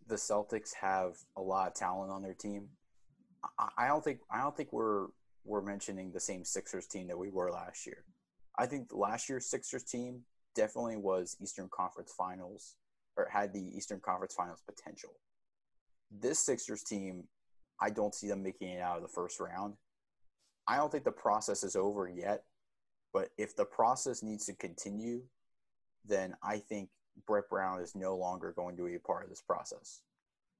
The 0.08 0.16
Celtics 0.16 0.74
have 0.82 1.16
a 1.38 1.42
lot 1.42 1.68
of 1.68 1.74
talent 1.74 2.12
on 2.12 2.22
their 2.22 2.34
team. 2.34 2.70
I 3.78 3.88
don't 3.88 4.04
think 4.04 4.20
I 4.32 4.42
don't 4.42 4.56
think 4.56 4.72
we're 4.72 5.08
we're 5.46 5.62
mentioning 5.62 6.12
the 6.12 6.20
same 6.20 6.46
Sixers 6.46 6.88
team 6.88 7.08
that 7.08 7.18
we 7.18 7.30
were 7.30 7.52
last 7.52 7.86
year. 7.86 8.06
I 8.58 8.66
think 8.66 8.90
last 8.92 9.30
year's 9.30 9.48
Sixers 9.48 9.84
team 9.84 10.22
definitely 10.56 10.98
was 10.98 11.36
Eastern 11.42 11.70
Conference 11.70 12.14
Finals 12.18 12.76
or 13.18 13.28
had 13.32 13.54
the 13.54 13.76
Eastern 13.76 14.00
Conference 14.00 14.34
Finals 14.34 14.62
potential. 14.66 15.12
This 16.12 16.40
Sixers 16.40 16.84
team, 16.84 17.26
I 17.82 17.90
don't 17.90 18.16
see 18.16 18.28
them 18.28 18.44
making 18.44 18.70
it 18.70 18.82
out 18.82 18.98
of 18.98 19.02
the 19.02 19.10
first 19.10 19.40
round. 19.40 19.76
I 20.68 20.78
don't 20.78 20.92
think 20.92 21.04
the 21.04 21.12
process 21.12 21.64
is 21.64 21.76
over 21.76 22.08
yet, 22.08 22.44
but 23.14 23.30
if 23.38 23.56
the 23.56 23.66
process 23.66 24.24
needs 24.24 24.46
to 24.46 24.54
continue, 24.54 25.24
then 26.06 26.36
I 26.44 26.60
think 26.60 26.90
Brett 27.26 27.50
Brown 27.50 27.82
is 27.82 27.96
no 27.96 28.16
longer 28.16 28.54
going 28.56 28.76
to 28.78 28.86
be 28.86 28.96
a 28.96 29.00
part 29.00 29.24
of 29.24 29.30
this 29.30 29.42
process. 29.42 30.02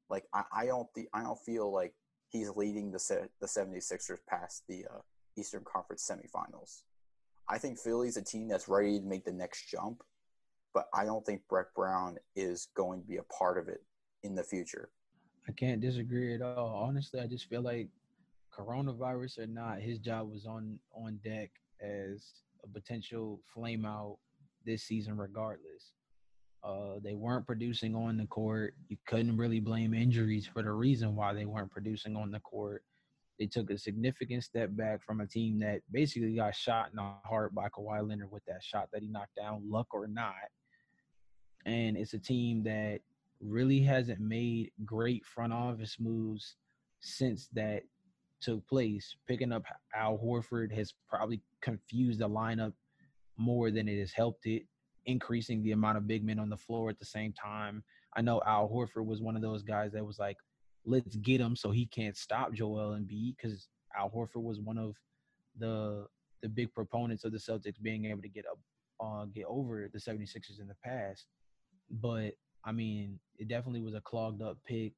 Like 0.10 0.26
I, 0.34 0.44
I 0.56 0.66
don't 0.66 0.88
th- 0.94 1.08
I 1.14 1.24
don't 1.24 1.40
feel 1.40 1.72
like 1.72 1.94
he's 2.30 2.50
leading 2.56 2.92
the 2.92 3.30
the 3.40 3.48
76ers 3.48 4.20
past 4.28 4.64
the 4.68 4.86
uh, 4.86 5.00
Eastern 5.38 5.64
Conference 5.64 6.10
semifinals. 6.10 6.84
I 7.48 7.58
think 7.58 7.78
Philly's 7.78 8.18
a 8.18 8.22
team 8.22 8.48
that's 8.48 8.68
ready 8.68 9.00
to 9.00 9.06
make 9.06 9.26
the 9.26 9.32
next 9.32 9.70
jump, 9.70 10.04
but 10.74 10.88
I 10.94 11.06
don't 11.06 11.26
think 11.26 11.42
Brett 11.50 11.74
Brown 11.76 12.18
is 12.36 12.70
going 12.76 13.02
to 13.02 13.08
be 13.08 13.18
a 13.18 13.24
part 13.24 13.58
of 13.58 13.68
it 13.68 13.84
in 14.24 14.36
the 14.36 14.44
future. 14.44 14.90
I 15.48 15.52
can't 15.52 15.82
disagree 15.82 16.34
at 16.34 16.42
all. 16.42 16.70
Honestly, 16.88 17.20
I 17.20 17.28
just 17.28 17.50
feel 17.50 17.62
like 17.62 17.90
coronavirus 18.58 19.40
or 19.40 19.48
not, 19.48 19.82
his 19.82 20.00
job 20.00 20.32
was 20.32 20.46
on 20.46 20.80
on 20.94 21.20
deck 21.24 21.52
as 21.82 22.44
a 22.64 22.68
potential 22.68 23.42
flame 23.54 23.86
out 23.86 24.18
this 24.66 24.84
season 24.84 25.18
regardless. 25.18 25.92
Uh, 26.64 27.00
they 27.04 27.14
weren't 27.14 27.46
producing 27.46 27.94
on 27.94 28.18
the 28.18 28.26
court. 28.28 28.74
You 28.88 28.98
couldn't 29.06 29.36
really 29.36 29.60
blame 29.60 29.94
injuries 29.94 30.48
for 30.48 30.64
the 30.64 30.72
reason 30.72 31.16
why 31.16 31.34
they 31.34 31.46
weren't 31.46 31.72
producing 31.72 32.16
on 32.16 32.32
the 32.32 32.40
court. 32.40 32.84
They 33.38 33.48
took 33.48 33.70
a 33.70 33.78
significant 33.78 34.44
step 34.44 34.70
back 34.72 35.04
from 35.04 35.20
a 35.20 35.28
team 35.28 35.60
that 35.60 35.82
basically 35.92 36.36
got 36.36 36.56
shot 36.56 36.92
in 36.92 36.96
the 36.96 37.14
heart 37.26 37.54
by 37.54 37.68
Kawhi 37.68 38.08
Leonard 38.08 38.32
with 38.32 38.46
that 38.46 38.64
shot 38.64 38.88
that 38.94 39.02
he 39.02 39.10
knocked 39.10 39.36
down, 39.36 39.70
luck 39.70 39.88
or 39.92 40.08
not. 40.08 40.34
And 41.66 41.98
it's 41.98 42.14
a 42.14 42.20
team 42.20 42.64
that 42.64 43.00
really 43.42 43.82
hasn't 43.82 44.20
made 44.20 44.72
great 44.86 45.26
front 45.26 45.52
office 45.52 45.98
moves 46.00 46.56
since 47.02 47.50
that 47.54 47.84
took 48.40 48.66
place. 48.68 49.16
Picking 49.28 49.52
up 49.52 49.64
Al 49.96 50.18
Horford 50.18 50.74
has 50.74 50.94
probably 51.10 51.42
confused 51.62 52.20
the 52.20 52.30
lineup 52.30 52.74
more 53.38 53.72
than 53.72 53.88
it 53.88 54.00
has 54.00 54.14
helped 54.14 54.46
it, 54.46 54.64
increasing 55.06 55.64
the 55.64 55.72
amount 55.72 55.98
of 55.98 56.08
big 56.08 56.24
men 56.24 56.40
on 56.40 56.50
the 56.50 56.58
floor 56.58 56.90
at 56.90 57.00
the 57.00 57.06
same 57.06 57.34
time. 57.34 57.84
I 58.16 58.22
know 58.22 58.42
Al 58.46 58.70
Horford 58.70 59.06
was 59.06 59.22
one 59.22 59.36
of 59.36 59.42
those 59.42 59.64
guys 59.64 59.92
that 59.94 60.06
was 60.06 60.20
like, 60.20 60.38
let's 60.86 61.16
get 61.18 61.42
him 61.42 61.56
so 61.56 61.72
he 61.72 61.86
can't 61.86 62.18
stop 62.18 62.54
Joel 62.54 62.98
Embiid 62.98 63.36
because 63.38 63.68
Al 63.98 64.10
Horford 64.10 64.44
was 64.44 64.60
one 64.60 64.78
of 64.78 64.96
the 65.58 66.06
the 66.42 66.50
big 66.50 66.74
proponents 66.74 67.24
of 67.24 67.32
the 67.32 67.38
Celtics 67.38 67.82
being 67.82 68.06
able 68.06 68.22
to 68.22 68.28
get 68.28 68.46
up 68.46 68.60
uh, 69.04 69.26
get 69.26 69.46
over 69.48 69.90
the 69.92 70.00
76ers 70.00 70.60
in 70.60 70.68
the 70.68 70.76
past. 70.84 71.28
But 71.90 72.34
I 72.66 72.72
mean, 72.72 73.20
it 73.38 73.48
definitely 73.48 73.82
was 73.82 73.94
a 73.94 74.02
clogged 74.02 74.42
up 74.42 74.58
pick. 74.66 74.94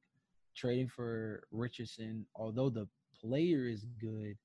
Trading 0.56 0.88
for 0.88 1.46
Richardson, 1.50 2.24
although 2.34 2.70
the 2.70 2.88
player 3.20 3.68
is 3.68 3.84
good, 4.00 4.36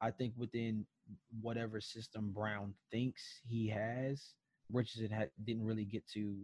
I 0.00 0.10
think 0.12 0.34
within 0.36 0.86
whatever 1.40 1.80
system 1.80 2.30
Brown 2.30 2.72
thinks 2.92 3.22
he 3.46 3.68
has, 3.68 4.34
Richardson 4.72 5.10
had, 5.10 5.30
didn't 5.44 5.64
really 5.64 5.84
get 5.84 6.06
to 6.14 6.36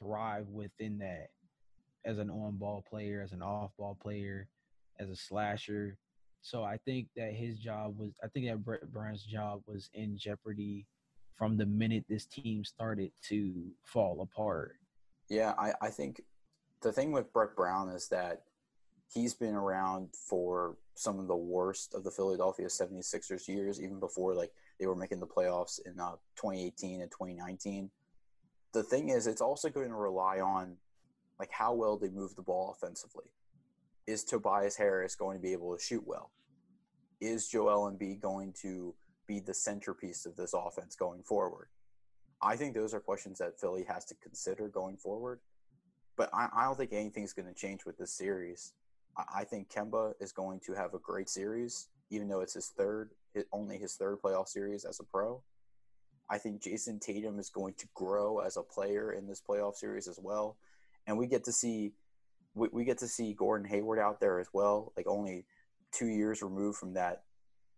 thrive 0.00 0.48
within 0.48 0.98
that 0.98 1.30
as 2.04 2.18
an 2.18 2.30
on 2.30 2.56
ball 2.56 2.84
player, 2.88 3.20
as 3.22 3.32
an 3.32 3.42
off 3.42 3.72
ball 3.78 3.96
player, 4.00 4.48
as 4.98 5.10
a 5.10 5.16
slasher. 5.16 5.96
So 6.40 6.62
I 6.62 6.78
think 6.78 7.08
that 7.16 7.32
his 7.32 7.58
job 7.58 7.98
was, 7.98 8.12
I 8.22 8.28
think 8.28 8.46
that 8.46 8.64
Brett 8.64 8.92
Brown's 8.92 9.24
job 9.24 9.62
was 9.66 9.90
in 9.94 10.16
jeopardy 10.16 10.86
from 11.36 11.56
the 11.56 11.66
minute 11.66 12.04
this 12.08 12.26
team 12.26 12.64
started 12.64 13.12
to 13.28 13.52
fall 13.84 14.20
apart. 14.22 14.76
Yeah, 15.28 15.54
I, 15.58 15.72
I 15.80 15.88
think 15.90 16.22
the 16.80 16.92
thing 16.92 17.12
with 17.12 17.32
Brett 17.32 17.54
Brown 17.54 17.88
is 17.90 18.08
that 18.08 18.42
he's 19.12 19.34
been 19.34 19.54
around 19.54 20.08
for 20.14 20.76
some 20.94 21.18
of 21.18 21.28
the 21.28 21.36
worst 21.36 21.94
of 21.94 22.04
the 22.04 22.10
Philadelphia 22.10 22.66
76ers 22.66 23.48
years, 23.48 23.80
even 23.80 24.00
before 24.00 24.34
like 24.34 24.52
they 24.78 24.86
were 24.86 24.96
making 24.96 25.20
the 25.20 25.26
playoffs 25.26 25.80
in 25.84 25.98
uh, 25.98 26.12
2018 26.36 27.00
and 27.00 27.10
2019. 27.10 27.90
The 28.72 28.82
thing 28.82 29.08
is, 29.08 29.26
it's 29.26 29.40
also 29.40 29.68
going 29.68 29.88
to 29.88 29.94
rely 29.94 30.40
on 30.40 30.76
like 31.38 31.50
how 31.50 31.72
well 31.74 31.96
they 31.96 32.08
move 32.08 32.34
the 32.34 32.42
ball 32.42 32.74
offensively. 32.76 33.26
Is 34.06 34.24
Tobias 34.24 34.76
Harris 34.76 35.14
going 35.14 35.38
to 35.38 35.42
be 35.42 35.52
able 35.52 35.76
to 35.76 35.82
shoot 35.82 36.06
well? 36.06 36.30
Is 37.20 37.48
Joel 37.48 37.90
Embiid 37.90 38.20
going 38.20 38.54
to 38.62 38.94
be 39.26 39.40
the 39.40 39.54
centerpiece 39.54 40.26
of 40.26 40.36
this 40.36 40.54
offense 40.54 40.96
going 40.96 41.22
forward? 41.22 41.68
I 42.40 42.56
think 42.56 42.74
those 42.74 42.94
are 42.94 43.00
questions 43.00 43.38
that 43.38 43.60
Philly 43.60 43.84
has 43.88 44.04
to 44.06 44.14
consider 44.14 44.68
going 44.68 44.96
forward. 44.96 45.40
But 46.16 46.30
I, 46.32 46.48
I 46.54 46.64
don't 46.64 46.76
think 46.76 46.92
anything's 46.92 47.32
going 47.32 47.48
to 47.48 47.54
change 47.54 47.84
with 47.84 47.98
this 47.98 48.12
series. 48.12 48.72
I, 49.16 49.40
I 49.40 49.44
think 49.44 49.70
Kemba 49.70 50.14
is 50.20 50.32
going 50.32 50.60
to 50.66 50.72
have 50.74 50.94
a 50.94 50.98
great 50.98 51.28
series, 51.28 51.88
even 52.10 52.28
though 52.28 52.40
it's 52.40 52.54
his 52.54 52.68
third, 52.68 53.10
only 53.52 53.78
his 53.78 53.94
third 53.94 54.18
playoff 54.22 54.48
series 54.48 54.84
as 54.84 55.00
a 55.00 55.04
pro. 55.04 55.42
I 56.30 56.38
think 56.38 56.62
Jayson 56.62 57.00
Tatum 57.00 57.38
is 57.38 57.48
going 57.48 57.74
to 57.78 57.86
grow 57.94 58.40
as 58.40 58.56
a 58.56 58.62
player 58.62 59.12
in 59.12 59.26
this 59.26 59.42
playoff 59.46 59.76
series 59.76 60.08
as 60.08 60.18
well 60.22 60.56
and 61.08 61.18
we 61.18 61.26
get 61.26 61.42
to 61.44 61.52
see 61.52 61.92
we, 62.54 62.68
we 62.70 62.84
get 62.84 62.98
to 62.98 63.08
see 63.08 63.32
Gordon 63.32 63.66
Hayward 63.68 63.98
out 63.98 64.20
there 64.20 64.38
as 64.38 64.48
well, 64.52 64.92
like 64.96 65.06
only 65.08 65.46
two 65.90 66.06
years 66.06 66.42
removed 66.42 66.78
from 66.78 66.94
that 66.94 67.22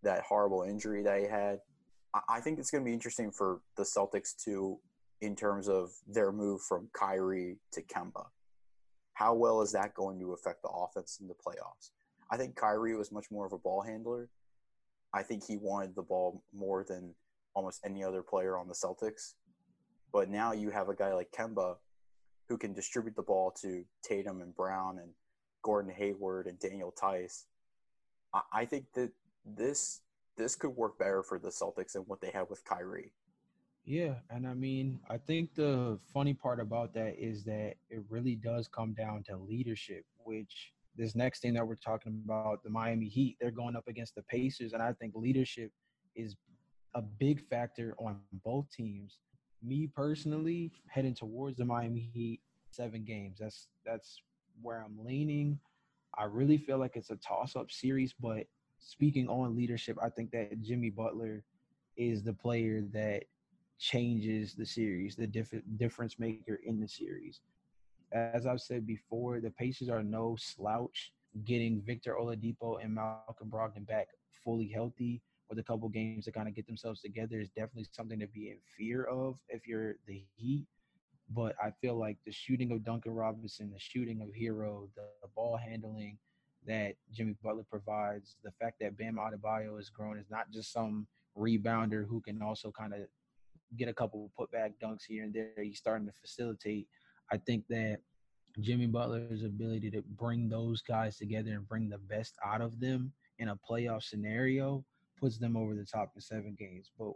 that 0.03 0.23
horrible 0.23 0.63
injury 0.63 1.03
that 1.03 1.21
he 1.21 1.27
had. 1.27 1.61
I, 2.13 2.21
I 2.37 2.41
think 2.41 2.59
it's 2.59 2.71
going 2.71 2.85
to 2.85 2.89
be 2.89 2.93
interesting 2.93 3.31
for 3.31 3.61
the 3.77 3.85
Celtics 3.85 4.37
too, 4.37 4.79
in 5.23 5.35
terms 5.37 5.69
of 5.69 5.91
their 6.07 6.33
move 6.33 6.61
from 6.63 6.89
Kyrie 6.93 7.59
to 7.73 7.83
Kemba. 7.83 8.27
How 9.15 9.35
well 9.35 9.63
is 9.63 9.73
that 9.73 9.95
going 9.95 10.19
to 10.21 10.33
affect 10.33 10.63
the 10.63 10.69
offense 10.69 11.19
in 11.21 11.29
the 11.29 11.35
playoffs? 11.35 11.91
I 12.31 12.37
think 12.37 12.57
Kyrie 12.57 12.97
was 12.97 13.13
much 13.13 13.31
more 13.31 13.47
of 13.47 13.53
a 13.53 13.59
ball 13.59 13.83
handler. 13.83 14.29
I 15.13 15.23
think 15.23 15.45
he 15.45 15.57
wanted 15.57 15.95
the 15.95 16.03
ball 16.03 16.43
more 16.53 16.85
than 16.85 17.15
almost 17.55 17.81
any 17.85 18.05
other 18.05 18.23
player 18.23 18.57
on 18.57 18.69
the 18.69 18.75
Celtics. 18.75 19.35
But 20.13 20.29
now 20.29 20.53
you 20.53 20.71
have 20.71 20.89
a 20.89 20.95
guy 20.95 21.13
like 21.13 21.31
Kemba 21.33 21.77
who 22.49 22.59
can 22.59 22.73
distribute 22.73 23.17
the 23.17 23.23
ball 23.23 23.53
to 23.63 23.85
Tatum 24.03 24.41
and 24.41 24.55
Brown 24.55 24.99
and 24.99 25.11
Gordon 25.63 25.93
Hayward 25.93 26.47
and 26.47 26.59
Daniel 26.59 26.93
Theis. 27.01 27.45
I, 28.35 28.41
I 28.53 28.65
think 28.65 28.87
that 28.95 29.11
this 29.45 30.01
this 30.37 30.57
could 30.57 30.71
work 30.71 30.99
better 30.99 31.23
for 31.23 31.39
the 31.39 31.49
Celtics 31.49 31.93
than 31.93 32.03
what 32.03 32.21
they 32.21 32.31
have 32.31 32.49
with 32.49 32.65
Kyrie. 32.65 33.13
Yeah, 33.85 34.15
and 34.31 34.47
I 34.47 34.55
mean, 34.55 35.01
I 35.09 35.19
think 35.19 35.55
the 35.55 35.99
funny 36.13 36.35
part 36.35 36.61
about 36.61 36.95
that 36.95 37.17
is 37.19 37.45
that 37.45 37.75
it 37.89 38.03
really 38.09 38.37
does 38.37 38.69
come 38.69 38.95
down 38.95 39.23
to 39.25 39.37
leadership, 39.37 40.05
which 40.25 40.73
this 40.97 41.15
next 41.15 41.41
thing 41.41 41.55
that 41.55 41.67
we're 41.67 41.77
talking 41.77 42.23
about, 42.25 42.63
the 42.63 42.71
Miami 42.71 43.07
Heat, 43.07 43.37
they're 43.41 43.51
going 43.51 43.77
up 43.77 43.89
against 43.89 44.15
the 44.15 44.23
Pacers, 44.23 44.73
and 44.73 44.83
I 44.83 44.93
think 44.93 45.15
leadership 45.15 45.71
is 46.15 46.37
a 46.95 47.03
big 47.03 47.41
factor 47.49 47.95
on 47.99 48.19
both 48.45 48.69
teams 48.71 49.19
me 49.63 49.87
personally, 49.87 50.73
heading 50.89 51.15
towards 51.15 51.59
the 51.59 51.65
Miami 51.65 52.11
Heat, 52.13 52.41
seven 52.71 53.05
games. 53.05 53.39
That's 53.39 53.69
that's 53.85 54.23
where 54.63 54.83
I'm 54.83 55.05
leaning. 55.05 55.59
I 56.17 56.25
really 56.25 56.59
feel 56.59 56.79
like 56.79 56.97
it's 56.97 57.11
a 57.11 57.17
toss-up 57.17 57.71
series, 57.71 58.15
but 58.19 58.47
speaking 58.79 59.29
on 59.29 59.57
leadership, 59.57 59.97
I 60.03 60.09
think 60.09 60.33
that 60.33 60.61
Jimmy 60.63 60.91
Butler 60.91 61.45
is 61.97 62.23
the 62.23 62.33
player 62.33 62.83
that 62.93 63.25
changes 63.79 64.55
the 64.55 64.67
series, 64.67 65.15
the 65.15 65.27
diff- 65.27 65.63
difference 65.77 66.19
maker 66.19 66.59
in 66.65 66.81
the 66.81 66.89
series. 66.89 67.41
As 68.13 68.47
I've 68.47 68.61
said 68.61 68.87
before, 68.87 69.41
the 69.41 69.51
Pacers 69.51 69.89
are 69.89 70.03
no 70.03 70.37
slouch. 70.39 71.13
Getting 71.45 71.81
Victor 71.83 72.17
Oladipo 72.21 72.83
and 72.83 72.95
Malcolm 72.95 73.49
Brogdon 73.49 73.87
back 73.87 74.09
fully 74.45 74.67
healthy 74.67 75.23
with 75.49 75.59
a 75.59 75.63
couple 75.63 75.89
games 75.89 76.25
to 76.25 76.33
kind 76.33 76.49
of 76.49 76.55
get 76.55 76.67
themselves 76.67 77.01
together 77.01 77.41
is 77.41 77.51
definitely 77.51 77.87
something 77.93 78.19
to 78.19 78.27
be 78.27 78.51
in 78.51 78.57
fear 78.77 79.05
of 79.05 79.37
if 79.49 79.67
you're 79.67 79.97
the 80.07 80.25
Heat. 80.37 80.67
But 81.33 81.55
I 81.63 81.71
feel 81.81 81.95
like 81.97 82.17
the 82.27 82.33
shooting 82.33 82.73
of 82.73 82.85
Duncan 82.85 83.13
Robinson, 83.13 83.71
the 83.71 83.79
shooting 83.79 84.21
of 84.21 84.29
Herro, 84.31 84.89
the, 84.97 85.03
the 85.23 85.29
ball 85.37 85.57
handling 85.57 86.19
that 86.67 86.95
Jimmy 87.13 87.37
Butler 87.43 87.65
provides, 87.71 88.37
the 88.43 88.51
fact 88.51 88.81
that 88.81 88.97
Bam 88.97 89.17
Adebayo 89.17 89.77
has 89.77 89.89
grown 89.89 90.19
is 90.19 90.31
not 90.31 90.51
just 90.51 90.73
some 90.73 91.07
rebounder 91.39 92.07
who 92.07 92.21
can 92.21 92.43
also 92.43 92.73
kind 92.73 92.93
of 92.93 93.01
get 93.77 93.89
a 93.89 93.95
couple 93.95 94.31
putback 94.39 94.73
dunks 94.83 95.05
here 95.07 95.23
and 95.23 95.33
there. 95.33 95.53
He's 95.63 95.79
starting 95.79 96.07
to 96.07 96.13
facilitate. 96.21 96.89
I 97.33 97.37
think 97.37 97.67
that 97.69 97.99
Jimmy 98.61 98.87
Butler's 98.87 99.45
ability 99.45 99.91
to 99.93 100.03
bring 100.03 100.49
those 100.49 100.83
guys 100.83 101.17
together 101.17 101.53
and 101.53 101.69
bring 101.69 101.89
the 101.89 101.99
best 101.99 102.37
out 102.45 102.61
of 102.61 102.81
them 102.81 103.13
in 103.39 103.49
a 103.49 103.57
playoff 103.57 104.03
scenario 104.03 104.85
puts 105.19 105.39
them 105.39 105.57
over 105.57 105.75
the 105.75 105.85
top 105.85 106.13
in 106.15 106.21
seven 106.21 106.57
games. 106.59 106.91
But 106.99 107.13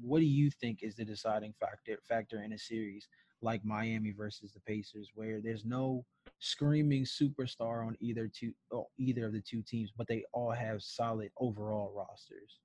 what 0.00 0.18
do 0.18 0.26
you 0.26 0.50
think 0.50 0.82
is 0.82 0.96
the 0.96 1.04
deciding 1.04 1.54
factor 1.58 1.98
factor 2.06 2.42
in 2.42 2.52
a 2.52 2.58
series 2.58 3.08
like 3.40 3.64
Miami 3.64 4.12
versus 4.12 4.52
the 4.52 4.60
Pacers, 4.60 5.10
where 5.14 5.40
there's 5.40 5.64
no 5.64 6.04
screaming 6.38 7.04
superstar 7.04 7.86
on 7.86 7.96
either 8.00 8.30
oh, 8.72 8.88
either 8.98 9.26
of 9.26 9.32
the 9.32 9.40
two 9.40 9.62
teams, 9.62 9.92
but 9.96 10.08
they 10.08 10.24
all 10.32 10.50
have 10.50 10.82
solid 10.82 11.30
overall 11.38 11.92
rosters. 11.94 12.60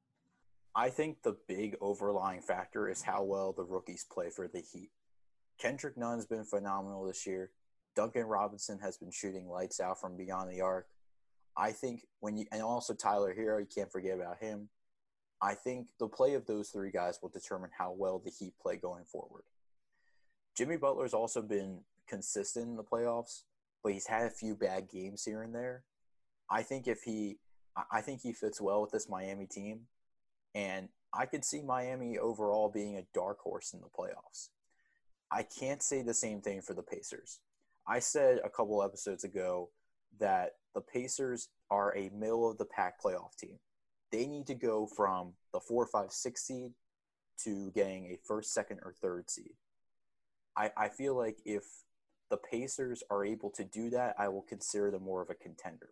I 0.76 0.90
think 0.90 1.22
the 1.24 1.36
big 1.48 1.76
overlying 1.82 2.42
factor 2.42 2.90
is 2.90 3.02
how 3.02 3.24
well 3.24 3.52
the 3.54 3.66
rookies 3.66 4.06
play 4.10 4.30
for 4.30 4.48
the 4.48 4.62
Heat. 4.62 4.92
Kendrick 5.60 5.98
Nunn's 5.98 6.26
been 6.26 6.46
phenomenal 6.46 7.06
this 7.06 7.28
year. 7.28 7.52
Duncan 7.96 8.24
Robinson 8.24 8.80
has 8.80 8.98
been 8.98 9.12
shooting 9.12 9.50
lights 9.50 9.80
out 9.80 10.00
from 10.00 10.16
beyond 10.16 10.50
the 10.50 10.62
arc. 10.62 10.88
I 11.58 11.72
think 11.74 12.06
when 12.22 12.38
you 12.38 12.46
and 12.52 12.62
also 12.62 12.94
Tyler 12.94 13.36
Herro, 13.38 13.60
you 13.60 13.68
can't 13.68 13.92
forget 13.92 14.16
about 14.16 14.38
him. 14.38 14.70
I 15.42 15.54
think 15.54 15.88
the 16.00 16.08
play 16.08 16.34
of 16.34 16.46
those 16.46 16.70
three 16.70 16.92
guys 16.92 17.20
will 17.22 17.30
determine 17.30 17.72
how 17.78 17.92
well 17.92 18.20
the 18.20 18.32
Heat 18.32 18.54
play 18.62 18.78
going 18.78 19.06
forward. 19.06 19.44
Jimmy 20.56 20.78
Butler's 20.78 21.14
also 21.14 21.42
been 21.42 21.80
consistent 22.08 22.68
in 22.68 22.76
the 22.76 22.84
playoffs, 22.84 23.44
but 23.84 23.94
he's 23.94 24.08
had 24.08 24.26
a 24.26 24.30
few 24.30 24.56
bad 24.56 24.90
games 24.90 25.26
here 25.26 25.42
and 25.42 25.54
there. 25.54 25.84
I 26.50 26.64
think 26.64 26.88
if 26.88 27.04
he 27.04 27.38
I 27.92 28.02
think 28.02 28.22
he 28.22 28.34
fits 28.34 28.62
well 28.62 28.82
with 28.82 28.92
this 28.92 29.10
Miami 29.10 29.46
team 29.46 29.82
and 30.56 30.90
I 31.14 31.26
could 31.26 31.46
see 31.46 31.62
Miami 31.62 32.18
overall 32.18 32.70
being 32.70 32.98
a 32.98 33.06
dark 33.14 33.40
horse 33.40 33.74
in 33.74 33.82
the 33.82 33.88
playoffs. 33.88 34.50
I 35.32 35.44
can't 35.44 35.84
say 35.84 36.02
the 36.02 36.14
same 36.14 36.42
thing 36.42 36.62
for 36.62 36.74
the 36.74 36.84
Pacers. 36.84 37.40
I 37.88 38.00
said 38.00 38.40
a 38.44 38.50
couple 38.50 38.84
episodes 38.84 39.24
ago 39.24 39.70
that 40.20 40.54
the 40.74 40.82
Pacers 40.82 41.50
are 41.70 41.96
a 41.96 42.10
middle 42.10 42.50
of 42.50 42.58
the 42.58 42.66
pack 42.66 43.02
playoff 43.02 43.36
team. 43.38 43.58
They 44.12 44.26
need 44.26 44.48
to 44.48 44.56
go 44.56 44.88
from 44.88 45.34
the 45.54 45.60
four, 45.60 45.86
five, 45.86 46.12
six 46.12 46.44
seed 46.44 46.72
to 47.44 47.72
getting 47.76 48.06
a 48.08 48.18
first, 48.26 48.54
second, 48.54 48.80
or 48.84 48.94
third 48.94 49.30
seed. 49.30 49.54
I, 50.58 50.72
I 50.76 50.90
feel 50.90 51.16
like 51.16 51.38
if 51.46 51.64
the 52.30 52.38
Pacers 52.38 53.04
are 53.10 53.26
able 53.26 53.50
to 53.52 53.64
do 53.64 53.90
that, 53.92 54.16
I 54.18 54.28
will 54.30 54.42
consider 54.42 54.92
them 54.92 55.04
more 55.04 55.22
of 55.22 55.30
a 55.30 55.36
contender. 55.36 55.90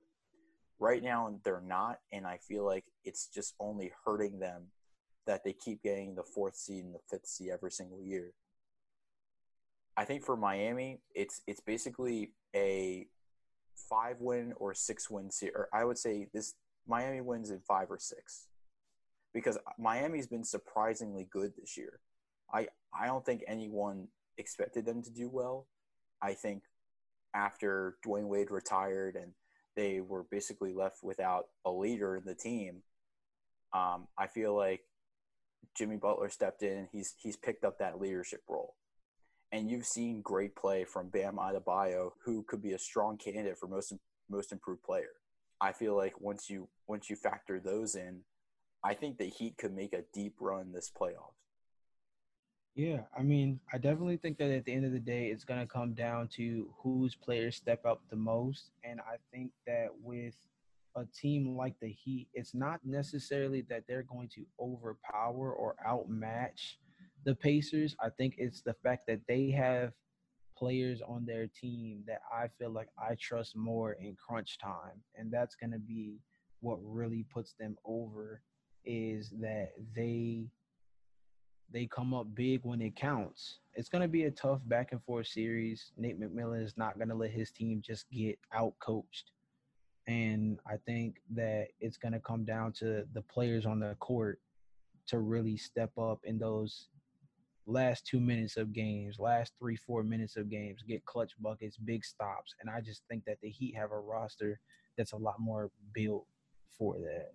Right 0.79 1.01
now, 1.01 1.39
they're 1.43 1.63
not, 1.65 1.99
and 2.11 2.27
I 2.27 2.37
feel 2.37 2.65
like 2.65 2.85
it's 3.03 3.27
just 3.27 3.55
only 3.59 3.91
hurting 4.05 4.39
them 4.39 4.65
that 5.25 5.43
they 5.43 5.53
keep 5.53 5.81
getting 5.83 6.15
the 6.15 6.23
fourth 6.23 6.55
seed 6.55 6.85
and 6.85 6.93
the 6.93 6.99
fifth 7.09 7.27
seed 7.27 7.49
every 7.51 7.71
single 7.71 8.01
year. 8.03 8.33
I 9.97 10.05
think 10.05 10.23
for 10.23 10.37
Miami, 10.37 10.99
it's 11.15 11.41
it's 11.47 11.59
basically 11.59 12.31
a 12.55 13.07
five 13.89 14.17
win 14.19 14.53
or 14.57 14.73
six 14.73 15.09
win 15.09 15.31
series. 15.31 15.55
Or 15.55 15.69
I 15.73 15.83
would 15.83 15.97
say 15.97 16.27
this 16.33 16.53
Miami 16.87 17.21
wins 17.21 17.49
in 17.49 17.59
five 17.67 17.89
or 17.89 17.97
six, 17.99 18.47
because 19.33 19.57
Miami's 19.79 20.27
been 20.27 20.43
surprisingly 20.43 21.27
good 21.29 21.53
this 21.57 21.75
year. 21.75 21.99
I 22.53 22.67
I 22.97 23.07
don't 23.07 23.25
think 23.25 23.43
anyone 23.47 24.07
expected 24.37 24.85
them 24.85 25.01
to 25.01 25.09
do 25.09 25.29
well. 25.29 25.67
I 26.21 26.33
think 26.33 26.63
after 27.33 27.97
Dwyane 28.05 28.27
Wade 28.27 28.51
retired 28.51 29.15
and 29.15 29.33
they 29.75 30.01
were 30.01 30.23
basically 30.31 30.73
left 30.73 31.03
without 31.03 31.45
a 31.65 31.71
leader 31.71 32.15
in 32.15 32.23
the 32.25 32.33
team. 32.33 32.81
Um, 33.73 34.07
I 34.17 34.27
feel 34.27 34.55
like 34.55 34.81
Jimmy 35.75 35.97
Butler 35.97 36.29
stepped 36.29 36.63
in. 36.63 36.87
He's 36.91 37.13
he's 37.17 37.35
picked 37.35 37.63
up 37.63 37.79
that 37.79 37.99
leadership 37.99 38.41
role, 38.49 38.75
and 39.51 39.69
you've 39.69 39.85
seen 39.85 40.21
great 40.21 40.55
play 40.55 40.83
from 40.83 41.09
Bam 41.09 41.37
Adebayo, 41.37 42.11
who 42.23 42.43
could 42.43 42.61
be 42.61 42.73
a 42.73 42.79
strong 42.79 43.17
candidate 43.17 43.57
for 43.57 43.67
most 43.67 43.93
most 44.29 44.51
improved 44.51 44.83
player. 44.83 45.11
I 45.61 45.71
feel 45.71 45.95
like 45.95 46.19
once 46.19 46.49
you 46.49 46.67
once 46.87 47.09
you 47.09 47.15
factor 47.15 47.59
those 47.59 47.95
in, 47.95 48.21
I 48.83 48.93
think 48.93 49.17
the 49.17 49.29
Heat 49.29 49.57
could 49.57 49.73
make 49.73 49.93
a 49.93 50.03
deep 50.13 50.35
run 50.39 50.71
this 50.71 50.91
playoffs. 50.95 51.33
Yeah, 52.75 53.01
I 53.17 53.23
mean, 53.23 53.59
I 53.73 53.79
definitely 53.79 54.17
think 54.17 54.37
that 54.37 54.51
at 54.51 54.65
the 54.65 54.73
end 54.73 54.85
of 54.85 54.91
the 54.91 54.99
day, 54.99 55.27
it's 55.27 55.43
going 55.43 55.59
to 55.59 55.65
come 55.65 55.95
down 55.95 56.27
to 56.35 56.71
whose 56.77 57.15
players 57.15 57.55
step 57.55 57.83
up 57.87 58.01
the 58.11 58.15
most. 58.15 58.69
And 58.83 58.99
I 58.99 59.15
think 59.31 59.51
that 59.65 59.87
with 60.03 60.35
a 60.95 61.05
team 61.05 61.57
like 61.57 61.73
the 61.81 61.89
Heat, 61.89 62.27
it's 62.35 62.53
not 62.53 62.79
necessarily 62.85 63.61
that 63.69 63.85
they're 63.87 64.03
going 64.03 64.29
to 64.35 64.45
overpower 64.59 65.51
or 65.53 65.75
outmatch 65.83 66.77
the 67.25 67.35
Pacers. 67.35 67.95
I 68.01 68.09
think 68.09 68.35
it's 68.37 68.61
the 68.61 68.75
fact 68.83 69.07
that 69.07 69.21
they 69.27 69.51
have 69.51 69.93
players 70.57 71.01
on 71.07 71.25
their 71.25 71.47
team 71.47 72.03
that 72.07 72.21
I 72.31 72.47
feel 72.57 72.71
like 72.71 72.89
I 72.97 73.15
trust 73.19 73.55
more 73.55 73.93
in 73.93 74.15
crunch 74.15 74.57
time. 74.57 75.03
And 75.15 75.31
that's 75.31 75.55
going 75.55 75.71
to 75.71 75.79
be 75.79 76.19
what 76.61 76.79
really 76.81 77.25
puts 77.31 77.53
them 77.59 77.77
over 77.85 78.41
is 78.85 79.29
that 79.41 79.71
they 79.95 80.47
they 81.71 81.85
come 81.85 82.13
up 82.13 82.33
big 82.33 82.61
when 82.63 82.81
it 82.81 82.95
counts. 82.95 83.59
It's 83.73 83.89
going 83.89 84.01
to 84.01 84.07
be 84.07 84.23
a 84.23 84.31
tough 84.31 84.61
back 84.67 84.93
and 84.93 85.03
forth 85.03 85.27
series. 85.27 85.91
Nate 85.97 86.19
McMillan 86.19 86.63
is 86.63 86.77
not 86.77 86.97
going 86.97 87.09
to 87.09 87.15
let 87.15 87.31
his 87.31 87.51
team 87.51 87.81
just 87.85 88.09
get 88.09 88.39
out 88.53 88.73
coached. 88.79 89.31
And 90.07 90.59
I 90.65 90.77
think 90.85 91.17
that 91.35 91.67
it's 91.81 91.97
going 91.97 92.13
to 92.13 92.21
come 92.21 92.45
down 92.45 92.71
to 92.79 93.03
the 93.13 93.21
players 93.21 93.65
on 93.65 93.81
the 93.81 93.95
court 93.99 94.39
to 95.07 95.19
really 95.19 95.57
step 95.57 95.91
up 95.97 96.19
in 96.23 96.39
those 96.39 96.87
last 97.67 98.07
two 98.07 98.19
minutes 98.19 98.57
of 98.57 98.73
games, 98.73 99.17
last 99.19 99.53
three, 99.59 99.75
four 99.75 100.03
minutes 100.03 100.37
of 100.37 100.49
games, 100.49 100.83
get 100.87 101.05
clutch 101.05 101.33
buckets, 101.39 101.77
big 101.77 102.03
stops. 102.03 102.55
And 102.61 102.69
I 102.69 102.81
just 102.81 103.03
think 103.09 103.25
that 103.25 103.37
the 103.41 103.49
Heat 103.49 103.75
have 103.75 103.91
a 103.91 103.99
roster 103.99 104.59
that's 104.97 105.11
a 105.11 105.17
lot 105.17 105.35
more 105.39 105.69
built 105.93 106.25
for 106.77 106.97
that. 106.99 107.31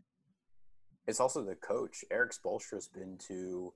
It's 1.06 1.20
also 1.20 1.44
the 1.44 1.54
coach. 1.56 2.04
Erik 2.10 2.32
Spoelstra 2.32 2.74
has 2.74 2.88
been 2.88 3.18
to 3.28 3.72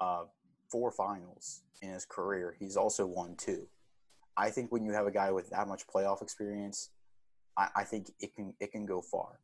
uh, 0.00 0.24
four 0.70 0.90
finals 0.90 1.62
in 1.82 1.90
his 1.90 2.06
career. 2.06 2.56
He's 2.58 2.76
also 2.76 3.06
won 3.06 3.36
two. 3.36 3.66
I 4.36 4.50
think 4.50 4.72
when 4.72 4.84
you 4.84 4.92
have 4.92 5.06
a 5.06 5.12
guy 5.12 5.30
with 5.30 5.50
that 5.50 5.68
much 5.68 5.86
playoff 5.86 6.22
experience, 6.22 6.90
I, 7.56 7.68
I 7.76 7.84
think 7.84 8.10
it 8.20 8.34
can 8.34 8.54
it 8.58 8.72
can 8.72 8.86
go 8.86 9.00
far. 9.00 9.40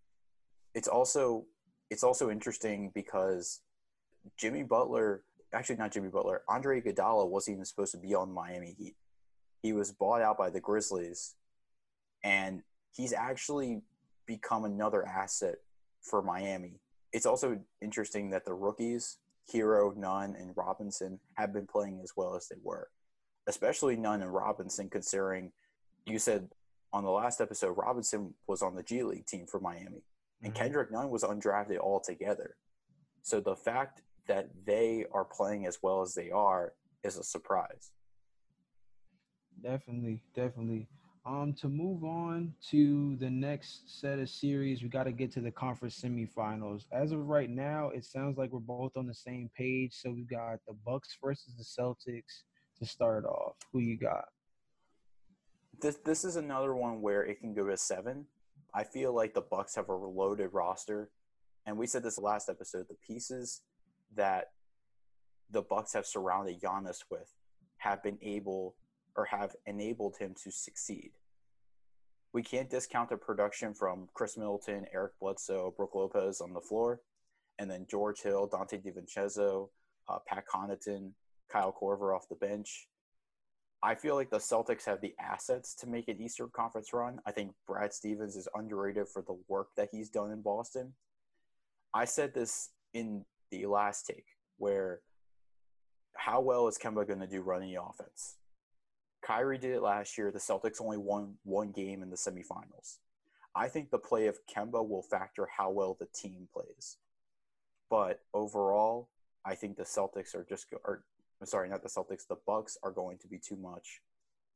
It's 0.74 0.88
also 0.88 1.44
it's 1.90 2.03
also 2.05 2.31
interesting 2.31 2.90
because 2.94 3.61
Jimmy 4.37 4.62
Butler, 4.62 5.22
actually 5.52 5.76
not 5.76 5.92
Jimmy 5.92 6.08
Butler, 6.08 6.42
Andre 6.48 6.80
Iguodala 6.80 7.28
wasn't 7.28 7.56
even 7.56 7.64
supposed 7.64 7.92
to 7.92 7.98
be 7.98 8.14
on 8.14 8.32
Miami 8.32 8.74
Heat. 8.78 8.96
He 9.62 9.72
was 9.72 9.92
bought 9.92 10.22
out 10.22 10.38
by 10.38 10.50
the 10.50 10.60
Grizzlies, 10.60 11.34
and 12.24 12.62
he's 12.92 13.12
actually 13.12 13.82
become 14.26 14.64
another 14.64 15.06
asset 15.06 15.56
for 16.02 16.22
Miami. 16.22 16.80
It's 17.12 17.26
also 17.26 17.58
interesting 17.82 18.30
that 18.30 18.44
the 18.44 18.54
rookies 18.54 19.18
Herro, 19.52 19.96
Nunn, 19.96 20.36
and 20.38 20.52
Robinson 20.56 21.18
have 21.34 21.52
been 21.52 21.66
playing 21.66 22.00
as 22.02 22.12
well 22.16 22.34
as 22.34 22.48
they 22.48 22.56
were, 22.62 22.88
especially 23.48 23.96
Nunn 23.96 24.22
and 24.22 24.32
Robinson, 24.32 24.88
considering 24.88 25.52
you 26.06 26.18
said 26.18 26.48
on 26.92 27.04
the 27.04 27.10
last 27.10 27.40
episode 27.40 27.72
Robinson 27.72 28.34
was 28.46 28.62
on 28.62 28.74
the 28.74 28.82
G 28.82 29.02
League 29.02 29.26
team 29.26 29.46
for 29.46 29.60
Miami, 29.60 30.04
and 30.42 30.52
mm-hmm. 30.52 30.62
Kendrick 30.62 30.92
Nunn 30.92 31.10
was 31.10 31.22
undrafted 31.22 31.78
altogether. 31.78 32.56
So 33.22 33.40
the 33.40 33.56
fact 33.56 34.02
that 34.30 34.48
they 34.64 35.04
are 35.12 35.24
playing 35.24 35.66
as 35.66 35.80
well 35.82 36.02
as 36.02 36.14
they 36.14 36.30
are 36.30 36.72
is 37.02 37.18
a 37.18 37.24
surprise. 37.24 37.90
Definitely, 39.60 40.22
definitely. 40.36 40.86
Um, 41.26 41.52
to 41.54 41.68
move 41.68 42.04
on 42.04 42.54
to 42.70 43.16
the 43.16 43.28
next 43.28 44.00
set 44.00 44.20
of 44.20 44.28
series, 44.30 44.84
we 44.84 44.88
got 44.88 45.04
to 45.04 45.12
get 45.12 45.32
to 45.32 45.40
the 45.40 45.50
conference 45.50 46.00
semifinals. 46.00 46.84
As 46.92 47.10
of 47.10 47.26
right 47.26 47.50
now, 47.50 47.90
it 47.90 48.04
sounds 48.04 48.38
like 48.38 48.52
we're 48.52 48.60
both 48.60 48.96
on 48.96 49.08
the 49.08 49.14
same 49.14 49.50
page. 49.56 49.94
So 49.94 50.12
we 50.12 50.22
got 50.22 50.60
the 50.68 50.74
Bucks 50.86 51.18
versus 51.22 51.54
the 51.58 51.64
Celtics 51.64 52.44
to 52.78 52.86
start 52.86 53.24
off. 53.24 53.56
Who 53.72 53.80
you 53.80 53.98
got? 53.98 54.26
This 55.82 55.96
this 56.04 56.24
is 56.24 56.36
another 56.36 56.76
one 56.76 57.02
where 57.02 57.24
it 57.24 57.40
can 57.40 57.52
go 57.52 57.66
to 57.66 57.76
seven. 57.76 58.26
I 58.72 58.84
feel 58.84 59.12
like 59.12 59.34
the 59.34 59.40
Bucks 59.40 59.74
have 59.74 59.88
a 59.88 59.94
loaded 59.94 60.50
roster, 60.52 61.10
and 61.66 61.76
we 61.76 61.88
said 61.88 62.04
this 62.04 62.16
last 62.16 62.48
episode. 62.48 62.86
The 62.88 62.96
pieces 63.04 63.62
that 64.16 64.52
the 65.50 65.62
Bucks 65.62 65.92
have 65.92 66.06
surrounded 66.06 66.60
Giannis 66.60 67.04
with 67.10 67.34
have 67.78 68.02
been 68.02 68.18
able 68.22 68.76
or 69.16 69.24
have 69.24 69.56
enabled 69.66 70.16
him 70.18 70.34
to 70.44 70.50
succeed. 70.50 71.12
We 72.32 72.42
can't 72.42 72.70
discount 72.70 73.10
the 73.10 73.16
production 73.16 73.74
from 73.74 74.08
Khris 74.14 74.36
Middleton, 74.36 74.86
Eric 74.92 75.12
Bledsoe, 75.20 75.74
Brook 75.76 75.94
Lopez 75.94 76.40
on 76.40 76.52
the 76.52 76.60
floor, 76.60 77.00
and 77.58 77.68
then 77.70 77.86
George 77.90 78.22
Hill, 78.22 78.48
Donte 78.48 78.80
DiVincenzo, 78.84 79.68
uh, 80.08 80.18
Pat 80.26 80.44
Connaughton, 80.46 81.10
Kyle 81.50 81.74
Korver 81.78 82.14
off 82.14 82.28
the 82.28 82.36
bench. 82.36 82.86
I 83.82 83.94
feel 83.94 84.14
like 84.14 84.30
the 84.30 84.38
Celtics 84.38 84.84
have 84.84 85.00
the 85.00 85.14
assets 85.18 85.74
to 85.76 85.86
make 85.86 86.08
an 86.08 86.20
Eastern 86.20 86.50
Conference 86.54 86.92
run. 86.92 87.18
I 87.26 87.32
think 87.32 87.52
Brad 87.66 87.92
Stevens 87.92 88.36
is 88.36 88.46
underrated 88.54 89.08
for 89.08 89.22
the 89.22 89.38
work 89.48 89.68
that 89.76 89.88
he's 89.90 90.10
done 90.10 90.30
in 90.30 90.42
Boston. 90.42 90.92
I 91.94 92.04
said 92.04 92.34
this 92.34 92.70
in 92.92 93.24
the 93.50 93.66
last 93.66 94.06
take 94.06 94.26
where 94.58 95.00
how 96.16 96.40
well 96.40 96.68
is 96.68 96.78
Kemba 96.78 97.06
going 97.06 97.20
to 97.20 97.26
do 97.26 97.40
running 97.40 97.72
the 97.72 97.82
offense? 97.82 98.36
Kyrie 99.22 99.58
did 99.58 99.72
it 99.72 99.82
last 99.82 100.16
year. 100.16 100.30
The 100.30 100.38
Celtics 100.38 100.80
only 100.80 100.96
won 100.96 101.34
one 101.44 101.72
game 101.72 102.02
in 102.02 102.10
the 102.10 102.16
semifinals. 102.16 102.98
I 103.54 103.68
think 103.68 103.90
the 103.90 103.98
play 103.98 104.26
of 104.26 104.38
Kemba 104.46 104.86
will 104.86 105.02
factor 105.02 105.48
how 105.56 105.70
well 105.70 105.96
the 105.98 106.08
team 106.14 106.48
plays. 106.52 106.98
But 107.90 108.20
overall, 108.32 109.08
I 109.44 109.54
think 109.54 109.76
the 109.76 109.82
Celtics 109.82 110.34
are 110.34 110.46
just 110.48 110.66
are 110.84 111.02
sorry, 111.44 111.68
not 111.68 111.82
the 111.82 111.88
Celtics. 111.88 112.26
The 112.28 112.36
Bucks 112.46 112.76
are 112.82 112.92
going 112.92 113.18
to 113.18 113.28
be 113.28 113.38
too 113.38 113.56
much, 113.56 114.00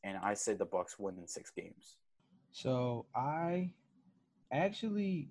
and 0.04 0.18
I 0.18 0.34
said 0.34 0.58
the 0.58 0.64
Bucks 0.64 0.98
win 0.98 1.18
in 1.18 1.26
six 1.26 1.50
games. 1.50 1.96
So 2.52 3.06
I 3.14 3.72
actually 4.52 5.30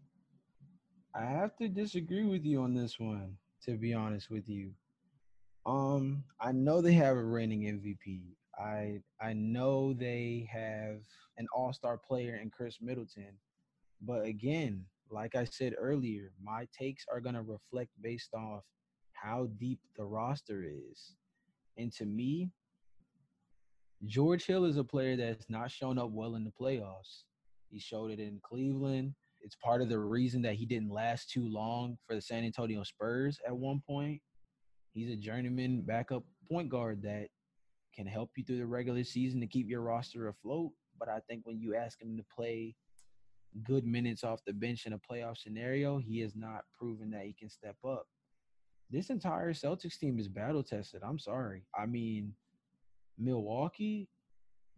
I 1.16 1.26
have 1.26 1.56
to 1.58 1.70
disagree 1.70 2.26
with 2.26 2.44
you 2.44 2.62
on 2.62 2.74
this 2.74 3.00
one. 3.00 3.38
To 3.66 3.78
be 3.78 3.94
honest 3.94 4.30
with 4.30 4.50
you, 4.50 4.72
um, 5.66 6.24
I 6.42 6.52
know 6.52 6.82
they 6.82 6.94
have 6.94 7.16
a 7.16 7.24
reigning 7.24 7.62
MVP. 7.62 8.22
I 8.60 9.00
I 9.22 9.34
know 9.34 9.94
they 9.94 10.48
have 10.52 11.02
an 11.38 11.48
all-star 11.56 11.98
player 11.98 12.36
in 12.36 12.50
Khris 12.50 12.80
Middleton. 12.82 13.38
But 14.02 14.26
again, 14.26 14.86
like 15.10 15.36
I 15.36 15.46
said 15.46 15.76
earlier, 15.78 16.32
my 16.42 16.68
takes 16.78 17.06
are 17.12 17.22
to 17.22 17.42
reflect 17.42 17.92
based 18.02 18.34
off 18.34 18.64
how 19.14 19.48
deep 19.58 19.80
the 19.96 20.04
roster 20.04 20.66
is. 20.66 21.16
And 21.78 21.92
to 21.94 22.06
me, 22.06 22.52
George 24.06 24.46
Hill 24.46 24.66
is 24.66 24.78
a 24.78 24.84
player 24.84 25.16
that's 25.16 25.50
not 25.50 25.72
shown 25.72 25.98
up 25.98 26.10
well 26.12 26.36
in 26.36 26.44
the 26.44 26.52
playoffs. 26.52 27.24
He 27.70 27.80
showed 27.80 28.12
it 28.12 28.20
in 28.20 28.42
Cleveland. 28.44 29.14
It's 29.44 29.56
part 29.56 29.82
of 29.82 29.90
the 29.90 30.00
reason 30.00 30.42
that 30.44 30.56
he 30.56 30.66
didn't 30.66 30.90
last 30.90 31.30
too 31.30 31.46
long 31.48 31.98
for 32.08 32.16
the 32.16 32.22
San 32.22 32.46
Antonio 32.46 32.82
Spurs 32.84 33.40
at 33.46 33.56
one 33.56 33.82
point. 33.86 34.22
He's 34.94 35.12
a 35.12 35.18
journeyman 35.18 35.82
backup 35.82 36.24
point 36.50 36.70
guard 36.70 37.02
that 37.04 37.28
can 37.94 38.08
help 38.08 38.32
you 38.38 38.44
through 38.44 38.58
the 38.58 38.66
regular 38.66 39.04
season 39.04 39.42
to 39.42 39.48
keep 39.48 39.70
your 39.70 39.82
roster 39.82 40.30
afloat. 40.30 40.72
But 40.98 41.10
I 41.10 41.20
think 41.28 41.46
when 41.46 41.60
you 41.60 41.76
ask 41.76 42.02
him 42.02 42.16
to 42.16 42.24
play 42.34 42.76
good 43.64 43.86
minutes 43.86 44.24
off 44.24 44.46
the 44.46 44.54
bench 44.54 44.86
in 44.86 44.94
a 44.94 45.00
playoff 45.00 45.38
scenario, 45.38 45.98
he 45.98 46.20
has 46.22 46.36
not 46.36 46.64
proven 46.78 47.12
that 47.12 47.26
he 47.26 47.34
can 47.34 47.50
step 47.50 47.76
up. 47.86 48.08
This 48.90 49.10
entire 49.10 49.54
Celtics 49.54 49.98
team 50.00 50.20
is 50.20 50.28
battle 50.28 50.64
tested. 50.64 51.02
I'm 51.04 51.20
sorry. 51.20 51.66
I 51.78 51.86
mean, 51.86 52.34
Milwaukee, 53.18 54.08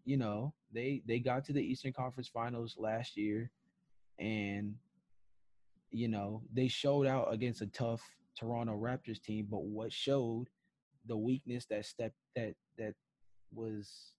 you 0.05 0.17
know, 0.17 0.53
they 0.73 1.03
they 1.05 1.19
got 1.19 1.45
to 1.45 1.53
the 1.53 1.61
Eastern 1.61 1.93
Conference 1.93 2.29
Finals 2.29 2.75
last 2.77 3.15
year 3.15 3.51
and 4.19 4.75
you 5.91 6.09
know, 6.09 6.41
they 6.53 6.67
showed 6.67 7.07
out 7.07 7.33
against 7.33 7.61
a 7.61 7.67
tough 7.67 8.01
Toronto 8.37 8.73
Raptors 8.73 9.21
team, 9.21 9.47
but 9.49 9.63
what 9.63 9.93
showed 9.93 10.47
the 11.07 11.15
weakness 11.15 11.65
that 11.69 11.85
step 11.85 12.11
that 12.35 12.53
that 12.77 12.93
was 13.53 14.13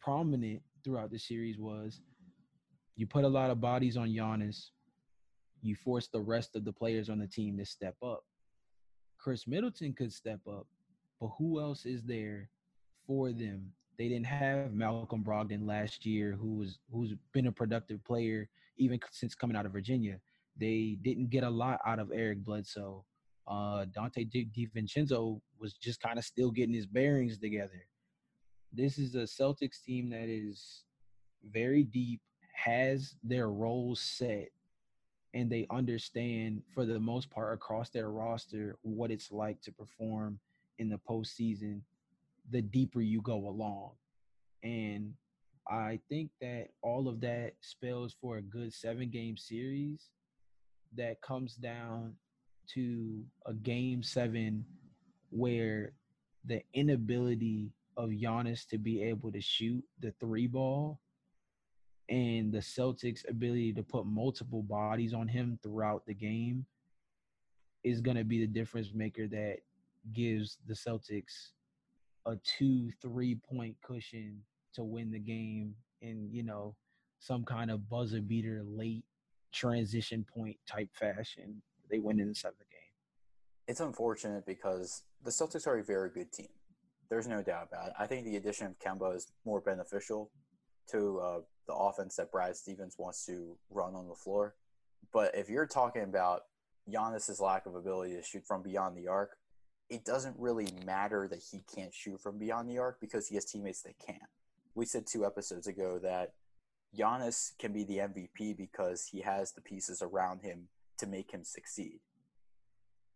prominent 0.00 0.62
throughout 0.84 1.10
the 1.10 1.18
series 1.18 1.58
was 1.58 2.00
you 2.94 3.06
put 3.06 3.24
a 3.24 3.28
lot 3.28 3.50
of 3.50 3.60
bodies 3.60 3.96
on 3.96 4.08
Giannis. 4.08 4.70
You 5.62 5.74
force 5.74 6.08
the 6.08 6.20
rest 6.20 6.54
of 6.54 6.64
the 6.64 6.72
players 6.72 7.10
on 7.10 7.18
the 7.18 7.26
team 7.26 7.58
to 7.58 7.64
step 7.64 7.96
up. 8.04 8.22
Khris 9.18 9.48
Middleton 9.48 9.94
could 9.94 10.12
step 10.12 10.40
up, 10.48 10.66
but 11.20 11.30
who 11.38 11.60
else 11.60 11.86
is 11.86 12.04
there 12.04 12.48
for 13.06 13.32
them? 13.32 13.72
They 13.98 14.08
didn't 14.08 14.26
have 14.26 14.72
Malcolm 14.72 15.24
Brogdon 15.24 15.66
last 15.66 16.04
year, 16.04 16.32
who 16.32 16.54
was 16.56 16.78
who's 16.92 17.14
been 17.32 17.46
a 17.46 17.52
productive 17.52 18.04
player 18.04 18.48
even 18.78 19.00
since 19.10 19.34
coming 19.34 19.56
out 19.56 19.66
of 19.66 19.72
Virginia. 19.72 20.20
They 20.58 20.98
didn't 21.02 21.30
get 21.30 21.44
a 21.44 21.50
lot 21.50 21.80
out 21.86 21.98
of 21.98 22.12
Eric 22.12 22.44
Bledsoe. 22.44 23.04
Uh, 23.46 23.86
Donte 23.86 24.50
DiVincenzo 24.52 25.40
was 25.58 25.74
just 25.74 26.00
kind 26.00 26.18
of 26.18 26.24
still 26.24 26.50
getting 26.50 26.74
his 26.74 26.86
bearings 26.86 27.38
together. 27.38 27.86
This 28.72 28.98
is 28.98 29.14
a 29.14 29.20
Celtics 29.20 29.82
team 29.82 30.10
that 30.10 30.28
is 30.28 30.84
very 31.44 31.84
deep, 31.84 32.20
has 32.52 33.14
their 33.22 33.48
roles 33.48 34.00
set, 34.00 34.48
and 35.32 35.48
they 35.48 35.66
understand 35.70 36.62
for 36.74 36.84
the 36.84 36.98
most 36.98 37.30
part 37.30 37.54
across 37.54 37.88
their 37.90 38.10
roster 38.10 38.76
what 38.82 39.10
it's 39.10 39.30
like 39.30 39.60
to 39.62 39.72
perform 39.72 40.38
in 40.78 40.88
the 40.88 41.00
postseason 41.08 41.80
the 42.50 42.62
deeper 42.62 43.00
you 43.00 43.20
go 43.20 43.48
along. 43.48 43.92
And 44.62 45.14
I 45.68 46.00
think 46.08 46.30
that 46.40 46.68
all 46.82 47.08
of 47.08 47.20
that 47.20 47.54
spells 47.60 48.14
for 48.20 48.36
a 48.36 48.42
good 48.42 48.72
seven 48.72 49.10
game 49.10 49.36
series 49.36 50.08
that 50.96 51.20
comes 51.20 51.54
down 51.54 52.14
to 52.74 53.22
a 53.46 53.54
game 53.54 54.02
seven 54.02 54.64
where 55.30 55.92
the 56.44 56.62
inability 56.74 57.72
of 57.96 58.10
Giannis 58.10 58.66
to 58.68 58.78
be 58.78 59.02
able 59.02 59.32
to 59.32 59.40
shoot 59.40 59.84
the 60.00 60.12
three 60.20 60.46
ball 60.46 61.00
and 62.08 62.52
the 62.52 62.58
Celtics' 62.58 63.28
ability 63.28 63.72
to 63.72 63.82
put 63.82 64.06
multiple 64.06 64.62
bodies 64.62 65.12
on 65.12 65.26
him 65.26 65.58
throughout 65.62 66.06
the 66.06 66.14
game 66.14 66.64
is 67.82 68.00
going 68.00 68.16
to 68.16 68.24
be 68.24 68.40
the 68.40 68.46
difference 68.46 68.92
maker 68.94 69.26
that 69.26 69.58
gives 70.12 70.58
the 70.66 70.74
Celtics 70.74 71.50
a 72.26 72.36
two, 72.58 72.90
three 73.00 73.36
point 73.48 73.76
cushion 73.82 74.42
to 74.74 74.84
win 74.84 75.10
the 75.10 75.18
game 75.18 75.74
in, 76.02 76.28
you 76.30 76.42
know, 76.42 76.74
some 77.18 77.44
kind 77.44 77.70
of 77.70 77.88
buzzer 77.88 78.20
beater 78.20 78.62
late 78.66 79.04
transition 79.52 80.24
point 80.32 80.56
type 80.68 80.90
fashion. 80.92 81.62
They 81.90 81.98
win 81.98 82.20
in 82.20 82.28
the 82.28 82.34
seventh 82.34 82.58
game. 82.58 82.80
It's 83.68 83.80
unfortunate 83.80 84.44
because 84.44 85.02
the 85.24 85.30
Celtics 85.30 85.66
are 85.66 85.78
a 85.78 85.84
very 85.84 86.10
good 86.10 86.32
team. 86.32 86.48
There's 87.08 87.26
no 87.26 87.42
doubt 87.42 87.68
about 87.72 87.88
it. 87.88 87.92
I 87.98 88.06
think 88.06 88.24
the 88.24 88.36
addition 88.36 88.66
of 88.66 88.78
Kemba 88.78 89.16
is 89.16 89.32
more 89.44 89.60
beneficial 89.60 90.30
to 90.90 91.18
uh, 91.18 91.40
the 91.66 91.74
offense 91.74 92.16
that 92.16 92.30
Brad 92.30 92.56
Stevens 92.56 92.96
wants 92.98 93.24
to 93.26 93.56
run 93.70 93.94
on 93.94 94.08
the 94.08 94.14
floor. 94.14 94.54
But 95.12 95.34
if 95.34 95.48
you're 95.48 95.66
talking 95.66 96.02
about 96.02 96.42
Giannis's 96.88 97.40
lack 97.40 97.66
of 97.66 97.74
ability 97.74 98.14
to 98.14 98.22
shoot 98.22 98.44
from 98.46 98.62
beyond 98.62 98.96
the 98.96 99.08
arc, 99.08 99.36
it 99.88 100.04
doesn't 100.04 100.36
really 100.38 100.68
matter 100.84 101.28
that 101.28 101.42
he 101.50 101.62
can't 101.74 101.94
shoot 101.94 102.20
from 102.20 102.38
beyond 102.38 102.68
the 102.68 102.78
arc 102.78 103.00
because 103.00 103.28
he 103.28 103.34
has 103.36 103.44
teammates 103.44 103.82
that 103.82 103.98
can. 103.98 104.20
We 104.74 104.84
said 104.84 105.06
two 105.06 105.24
episodes 105.24 105.66
ago 105.66 105.98
that 106.02 106.32
Giannis 106.96 107.52
can 107.58 107.72
be 107.72 107.84
the 107.84 107.98
MVP 107.98 108.56
because 108.56 109.06
he 109.06 109.20
has 109.20 109.52
the 109.52 109.60
pieces 109.60 110.02
around 110.02 110.42
him 110.42 110.68
to 110.98 111.06
make 111.06 111.30
him 111.30 111.44
succeed. 111.44 112.00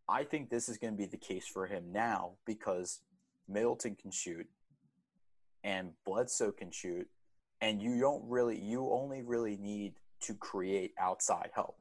I 0.09 0.25
think 0.25 0.51
this 0.51 0.69
is 0.69 0.79
going 0.79 0.93
to 0.93 0.99
be 0.99 1.07
the 1.07 1.17
case 1.17 1.47
for 1.47 1.67
him 1.67 1.93
now 1.93 2.33
because 2.47 3.01
Middleton 3.49 3.97
can 3.97 4.11
shoot 4.11 4.47
and 5.63 5.93
Bledsoe 6.05 6.53
can 6.53 6.71
shoot 6.71 7.09
and 7.61 7.83
you 7.83 8.01
don't 8.01 8.25
really 8.29 8.59
you 8.59 8.91
only 8.91 9.23
really 9.23 9.57
need 9.57 9.95
to 10.23 10.35
create 10.35 10.93
outside 10.99 11.51
help. 11.55 11.77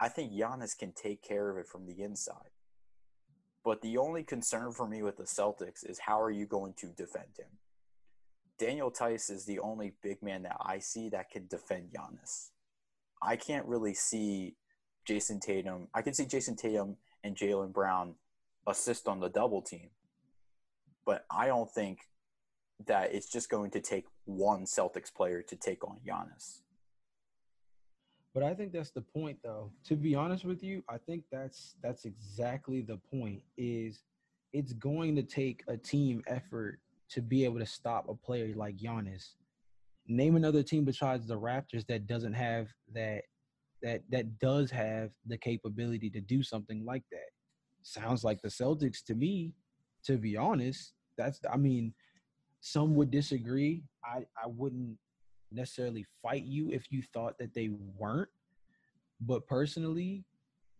I 0.00 0.08
think 0.08 0.32
Giannis 0.32 0.76
can 0.76 0.92
take 0.92 1.22
care 1.22 1.50
of 1.50 1.58
it 1.58 1.66
from 1.66 1.86
the 1.86 2.02
inside. 2.02 2.50
But 3.64 3.82
the 3.82 3.98
only 3.98 4.22
concern 4.22 4.72
for 4.72 4.86
me 4.86 5.02
with 5.02 5.16
the 5.16 5.24
Celtics 5.24 5.88
is 5.88 5.98
how 5.98 6.20
are 6.20 6.30
you 6.30 6.46
going 6.46 6.74
to 6.74 6.86
defend 6.86 7.36
him? 7.38 7.58
Daniel 8.58 8.90
Theis 8.90 9.30
is 9.30 9.44
the 9.44 9.58
only 9.58 9.94
big 10.02 10.22
man 10.22 10.42
that 10.42 10.56
I 10.60 10.78
see 10.78 11.08
that 11.10 11.30
can 11.30 11.46
defend 11.46 11.90
Giannis. 11.92 12.50
I 13.22 13.36
can't 13.36 13.66
really 13.66 13.94
see 13.94 14.56
Jayson 15.08 15.40
Tatum. 15.40 15.88
I 15.94 16.02
can 16.02 16.14
see 16.14 16.24
Jayson 16.24 16.56
Tatum 16.56 16.96
and 17.24 17.36
Jaylen 17.36 17.72
Brown 17.72 18.14
assist 18.66 19.08
on 19.08 19.20
the 19.20 19.28
double 19.28 19.62
team. 19.62 19.88
But 21.04 21.24
I 21.30 21.46
don't 21.46 21.70
think 21.70 22.00
that 22.86 23.14
it's 23.14 23.30
just 23.30 23.50
going 23.50 23.70
to 23.72 23.80
take 23.80 24.06
one 24.24 24.64
Celtics 24.64 25.12
player 25.12 25.42
to 25.42 25.56
take 25.56 25.84
on 25.84 25.98
Giannis. 26.06 26.60
But 28.32 28.44
I 28.44 28.54
think 28.54 28.72
that's 28.72 28.90
the 28.90 29.00
point 29.00 29.38
though. 29.42 29.72
To 29.86 29.96
be 29.96 30.14
honest 30.14 30.44
with 30.44 30.62
you, 30.62 30.82
I 30.88 30.98
think 30.98 31.24
that's 31.32 31.74
that's 31.82 32.04
exactly 32.04 32.80
the 32.80 32.98
point 33.12 33.42
is 33.56 34.02
it's 34.52 34.72
going 34.72 35.16
to 35.16 35.22
take 35.22 35.64
a 35.68 35.76
team 35.76 36.22
effort 36.26 36.78
to 37.10 37.22
be 37.22 37.44
able 37.44 37.58
to 37.58 37.66
stop 37.66 38.08
a 38.08 38.14
player 38.14 38.54
like 38.54 38.76
Giannis. 38.76 39.34
Name 40.06 40.36
another 40.36 40.62
team 40.62 40.84
besides 40.84 41.26
the 41.26 41.38
Raptors 41.38 41.86
that 41.88 42.06
doesn't 42.06 42.34
have 42.34 42.68
that 42.94 43.22
that 43.82 44.02
that 44.10 44.38
does 44.38 44.70
have 44.70 45.10
the 45.26 45.38
capability 45.38 46.10
to 46.10 46.20
do 46.20 46.42
something 46.42 46.84
like 46.84 47.04
that. 47.10 47.30
Sounds 47.82 48.22
like 48.22 48.42
the 48.42 48.48
Celtics 48.48 49.02
to 49.06 49.14
me, 49.14 49.52
to 50.04 50.18
be 50.18 50.36
honest. 50.36 50.92
That's 51.18 51.40
I 51.52 51.56
mean, 51.56 51.94
some 52.60 52.94
would 52.94 53.10
disagree. 53.10 53.82
I, 54.04 54.18
I 54.42 54.46
wouldn't 54.46 54.98
necessarily 55.52 56.06
fight 56.22 56.44
you 56.44 56.70
if 56.70 56.90
you 56.90 57.02
thought 57.02 57.38
that 57.38 57.54
they 57.54 57.70
weren't. 57.96 58.28
But 59.20 59.46
personally, 59.46 60.24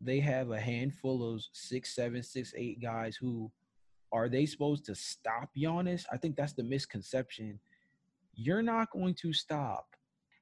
they 0.00 0.20
have 0.20 0.50
a 0.50 0.60
handful 0.60 1.34
of 1.34 1.42
six, 1.52 1.94
seven, 1.94 2.22
six, 2.22 2.54
eight 2.56 2.80
guys 2.80 3.16
who 3.16 3.50
are 4.12 4.28
they 4.28 4.46
supposed 4.46 4.84
to 4.86 4.94
stop 4.94 5.50
Giannis? 5.56 6.04
I 6.12 6.16
think 6.16 6.36
that's 6.36 6.54
the 6.54 6.64
misconception. 6.64 7.60
You're 8.34 8.62
not 8.62 8.90
going 8.90 9.14
to 9.16 9.32
stop 9.32 9.86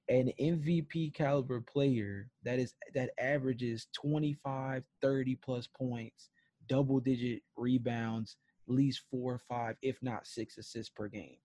an 0.09 0.33
MVP 0.41 1.12
caliber 1.12 1.61
player 1.61 2.31
that 2.45 2.59
is 2.59 2.75
that 2.95 3.11
averages 3.19 3.88
25, 3.95 4.85
30 5.03 5.35
plus 5.37 5.67
points, 5.67 6.31
double 6.67 7.01
digit 7.01 7.43
rebounds, 7.57 8.37
at 8.69 8.75
least 8.75 9.03
four 9.11 9.35
or 9.35 9.38
five, 9.38 9.77
if 9.83 9.99
not 10.03 10.27
six 10.27 10.57
assists 10.57 10.91
per 10.95 11.09
game, 11.09 11.37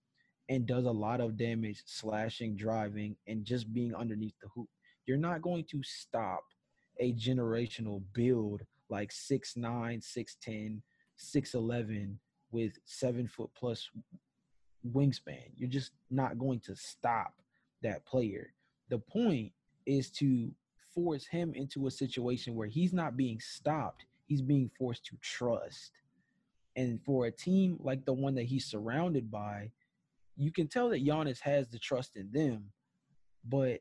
and 0.48 0.66
does 0.66 0.84
a 0.84 0.90
lot 0.90 1.20
of 1.20 1.36
damage 1.36 1.82
slashing, 1.86 2.56
driving, 2.56 3.16
and 3.26 3.44
just 3.44 3.72
being 3.72 3.94
underneath 3.94 4.34
the 4.42 4.48
hoop. 4.54 4.68
You're 5.06 5.16
not 5.16 5.42
going 5.42 5.64
to 5.70 5.82
stop 5.82 6.44
a 7.00 7.12
generational 7.14 8.02
build 8.12 8.62
like 8.88 9.10
6'9, 9.10 9.56
6'10, 9.58 10.80
6'11 11.18 12.16
with 12.50 12.72
seven 12.84 13.26
foot 13.26 13.50
plus 13.56 13.88
wingspan. 14.92 15.50
You're 15.56 15.68
just 15.68 15.92
not 16.10 16.38
going 16.38 16.60
to 16.60 16.76
stop 16.76 17.34
that 17.82 18.04
player. 18.06 18.52
The 18.90 18.98
point 18.98 19.52
is 19.86 20.10
to 20.12 20.50
force 20.94 21.26
him 21.26 21.52
into 21.54 21.86
a 21.86 21.90
situation 21.90 22.54
where 22.54 22.68
he's 22.68 22.92
not 22.92 23.16
being 23.16 23.40
stopped, 23.40 24.04
he's 24.26 24.42
being 24.42 24.70
forced 24.78 25.04
to 25.06 25.16
trust. 25.20 25.92
And 26.76 27.00
for 27.04 27.26
a 27.26 27.30
team 27.30 27.78
like 27.80 28.04
the 28.04 28.12
one 28.12 28.34
that 28.36 28.44
he's 28.44 28.66
surrounded 28.66 29.30
by, 29.30 29.70
you 30.36 30.52
can 30.52 30.68
tell 30.68 30.88
that 30.90 31.04
Giannis 31.04 31.40
has 31.40 31.68
the 31.68 31.78
trust 31.78 32.16
in 32.16 32.30
them. 32.32 32.70
But 33.44 33.80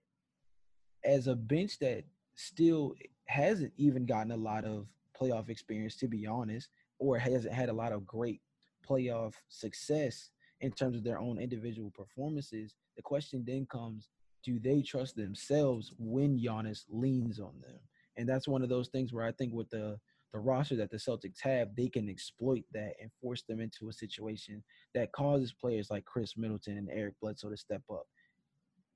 as 1.04 1.28
a 1.28 1.36
bench 1.36 1.80
that 1.80 2.04
still 2.36 2.96
hasn't 3.26 3.74
even 3.78 4.06
gotten 4.06 4.32
a 4.32 4.38
lot 4.38 4.66
of 4.66 4.88
playoff 5.20 5.50
experience, 5.50 5.96
to 5.98 6.08
be 6.08 6.26
honest, 6.26 6.70
or 7.00 7.18
hasn't 7.18 7.54
had 7.54 7.70
a 7.70 7.74
lot 7.74 7.92
of 7.92 8.06
great 8.06 8.42
playoff 8.88 9.34
success 9.50 10.30
in 10.62 10.72
terms 10.72 10.98
of 10.98 11.04
their 11.04 11.20
own 11.20 11.39
individual 11.39 11.92
performances, 11.92 12.76
the 12.96 13.02
question 13.02 13.44
then 13.46 13.66
comes 13.66 14.10
do 14.44 14.60
they 14.60 14.82
trust 14.82 15.16
themselves 15.16 15.94
when 15.98 16.38
Giannis 16.38 16.84
leans 16.89 17.39
on 17.39 17.54
them? 17.62 17.80
And 18.18 18.28
that's 18.28 18.48
one 18.48 18.62
of 18.62 18.70
those 18.70 18.89
things 18.89 19.13
where 19.13 19.26
I 19.26 19.32
think 19.32 19.54
with 19.54 19.70
the 19.70 19.98
the 20.34 20.39
roster 20.39 20.76
that 20.76 20.89
the 20.89 20.98
Celtics 20.98 21.39
have, 21.41 21.76
they 21.76 21.88
can 21.88 22.10
exploit 22.10 22.63
that 22.74 22.93
and 23.00 23.12
force 23.22 23.43
them 23.43 23.62
into 23.62 23.89
a 23.89 23.93
situation 23.93 24.63
that 24.96 25.12
causes 25.12 25.54
players 25.54 25.91
like 25.91 26.06
Khris 26.06 26.36
Middleton 26.36 26.78
and 26.78 26.89
Eric 26.91 27.13
Bledsoe 27.22 27.52
to 27.52 27.58
step 27.58 27.84
up. 27.91 28.08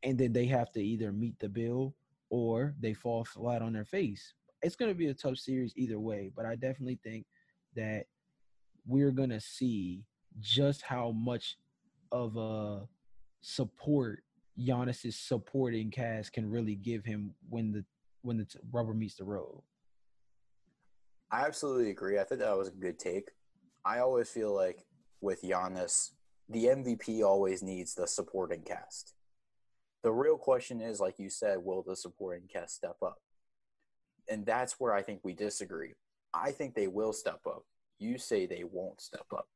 And 0.04 0.18
then 0.18 0.34
they 0.34 0.46
have 0.46 0.72
to 0.72 0.82
either 0.82 1.12
meet 1.12 1.38
the 1.40 1.50
bill 1.50 1.96
or 2.30 2.76
they 2.80 2.94
fall 2.94 3.24
flat 3.24 3.62
on 3.62 3.74
their 3.74 3.86
face. 3.86 4.34
It's 4.64 4.76
going 4.76 4.92
to 4.92 4.98
be 4.98 5.08
a 5.08 5.14
tough 5.14 5.38
series 5.38 5.74
either 5.76 6.00
way, 6.00 6.32
but 6.36 6.46
I 6.46 6.56
definitely 6.56 7.00
think 7.04 7.26
that 7.76 8.06
we're 8.88 9.12
going 9.12 9.30
to 9.30 9.40
see 9.40 10.06
just 10.40 10.82
how 10.82 11.12
much 11.12 11.58
of 12.12 12.36
a 12.38 12.88
support 13.42 14.24
Giannis's 14.60 15.16
supporting 15.16 15.92
cast 15.92 16.34
can 16.34 16.50
really 16.50 16.76
give 16.76 17.06
him 17.06 17.36
when 17.48 17.72
the 17.72 17.86
when 18.24 18.38
the 18.38 18.48
rubber 18.72 18.96
meets 18.96 19.16
the 19.16 19.24
road. 19.24 19.62
I 21.32 21.46
absolutely 21.46 21.90
agree. 21.90 22.20
I 22.20 22.24
think 22.24 22.42
that 22.42 22.58
was 22.58 22.70
a 22.70 22.72
good 22.72 23.00
take. 23.00 23.32
I 23.86 24.00
always 24.00 24.30
feel 24.30 24.54
like 24.54 24.86
with 25.22 25.42
Giannis, 25.44 26.12
the 26.50 26.66
MVP 26.66 27.24
always 27.24 27.62
needs 27.62 27.94
the 27.94 28.08
supporting 28.08 28.62
cast. 28.62 29.14
The 30.04 30.12
real 30.12 30.38
question 30.38 30.80
is, 30.80 31.00
like 31.00 31.20
you 31.20 31.30
said, 31.30 31.58
will 31.60 31.84
the 31.84 31.96
supporting 31.96 32.48
cast 32.48 32.76
step 32.76 32.98
up? 33.02 33.18
And 34.30 34.46
that's 34.46 34.80
where 34.80 34.94
I 34.94 35.02
think 35.02 35.22
we 35.24 35.34
disagree. 35.34 35.94
I 36.34 36.52
think 36.52 36.76
they 36.76 36.88
will 36.88 37.14
step 37.14 37.42
up. 37.46 37.64
You 38.00 38.18
say 38.18 38.46
they 38.46 38.64
won't 38.64 39.02
step 39.02 39.26
up. 39.36 39.48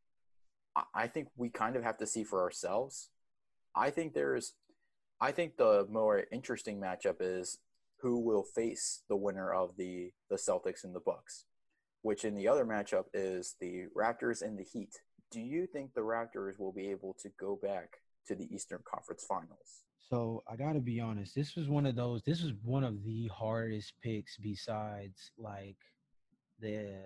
I 0.95 1.07
think 1.07 1.27
we 1.35 1.49
kind 1.49 1.75
of 1.75 1.83
have 1.83 1.97
to 1.97 2.07
see 2.07 2.23
for 2.23 2.41
ourselves. 2.41 3.09
I 3.75 3.89
think 3.89 4.13
there's 4.13 4.53
I 5.19 5.31
think 5.31 5.57
the 5.57 5.85
more 5.89 6.23
interesting 6.31 6.79
matchup 6.79 7.17
is 7.19 7.59
who 7.99 8.19
will 8.19 8.43
face 8.43 9.03
the 9.07 9.15
winner 9.15 9.53
of 9.53 9.75
the 9.77 10.11
the 10.29 10.37
Celtics 10.37 10.83
and 10.83 10.95
the 10.95 10.99
Bucks, 10.99 11.45
which 12.01 12.25
in 12.25 12.35
the 12.35 12.47
other 12.47 12.65
matchup 12.65 13.05
is 13.13 13.55
the 13.59 13.85
Raptors 13.95 14.41
and 14.41 14.57
the 14.57 14.63
Heat. 14.63 14.95
Do 15.31 15.39
you 15.39 15.67
think 15.67 15.93
the 15.93 16.01
Raptors 16.01 16.59
will 16.59 16.73
be 16.73 16.89
able 16.89 17.15
to 17.21 17.29
go 17.39 17.59
back 17.61 17.97
to 18.27 18.35
the 18.35 18.53
Eastern 18.53 18.79
Conference 18.85 19.23
Finals? 19.23 19.83
So 20.09 20.43
I 20.51 20.55
got 20.55 20.73
to 20.73 20.81
be 20.81 20.99
honest. 20.99 21.35
This 21.35 21.55
was 21.55 21.69
one 21.69 21.85
of 21.85 21.95
those. 21.95 22.21
This 22.23 22.43
was 22.43 22.51
one 22.63 22.83
of 22.83 23.03
the 23.05 23.27
hardest 23.27 23.93
picks 24.03 24.35
besides 24.37 25.31
like 25.37 25.77
the 26.59 26.99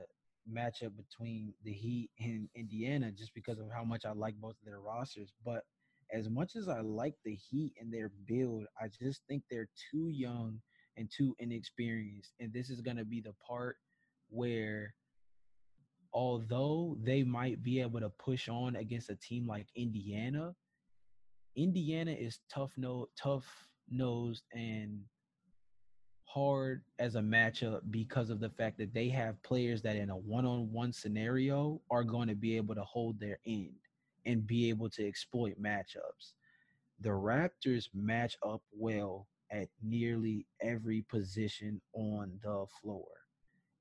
matchup 0.52 0.92
between 0.98 1.54
the 1.64 1.72
Heat 1.72 2.10
and 2.20 2.50
Indiana, 2.56 3.12
just 3.12 3.34
because 3.36 3.60
of 3.60 3.68
how 3.72 3.84
much 3.84 4.06
I 4.06 4.12
like 4.14 4.36
both 4.36 4.56
of 4.60 4.66
their 4.66 4.80
rosters. 4.80 5.34
But 5.46 5.64
as 6.12 6.30
much 6.30 6.56
as 6.56 6.68
I 6.68 6.82
like 6.82 7.16
the 7.24 7.36
Heat 7.36 7.74
and 7.80 7.94
their 7.94 8.12
build, 8.28 8.66
I 8.82 8.88
just 8.88 9.22
think 9.28 9.44
they're 9.50 9.70
too 9.92 10.10
young 10.10 10.60
and 10.98 11.10
too 11.16 11.36
inexperienced. 11.40 12.34
And 12.40 12.54
this 12.54 12.70
is 12.70 12.82
going 12.82 12.98
to 12.98 13.06
be 13.06 13.22
the 13.22 13.34
part 13.48 13.78
where, 14.30 14.94
although 16.14 16.98
they 17.02 17.24
might 17.24 17.64
be 17.64 17.82
able 17.82 18.00
to 18.00 18.10
push 18.10 18.48
on 18.50 18.76
against 18.76 19.10
a 19.10 19.16
team 19.16 19.48
like 19.48 19.68
Indiana, 19.76 20.56
Indiana 21.56 22.12
is 22.12 22.40
tough 22.50 22.72
no 22.78 23.08
tough 23.18 23.46
nosed 23.90 24.44
and 24.54 25.00
hard 26.26 26.84
as 27.00 27.16
a 27.16 27.22
matchup 27.22 27.80
because 27.92 28.30
of 28.30 28.42
the 28.42 28.50
fact 28.50 28.78
that 28.78 28.94
they 28.94 29.08
have 29.08 29.42
players 29.42 29.82
that 29.82 29.96
in 29.96 30.10
a 30.10 30.18
one-on-one 30.18 30.92
scenario 30.92 31.80
are 31.90 32.04
going 32.04 32.28
to 32.28 32.36
be 32.36 32.58
able 32.58 32.76
to 32.76 32.84
hold 32.84 33.18
their 33.20 33.40
end 33.46 33.76
and 34.26 34.46
be 34.46 34.68
able 34.68 34.90
to 34.90 35.08
exploit 35.08 35.56
matchups. 35.62 36.34
The 37.00 37.10
Raptors 37.10 37.88
match 37.94 38.36
up 38.46 38.62
well 38.74 39.28
at 39.52 39.70
nearly 39.82 40.46
every 40.62 41.04
position 41.04 41.80
on 41.94 42.40
the 42.44 42.66
floor. 42.82 43.06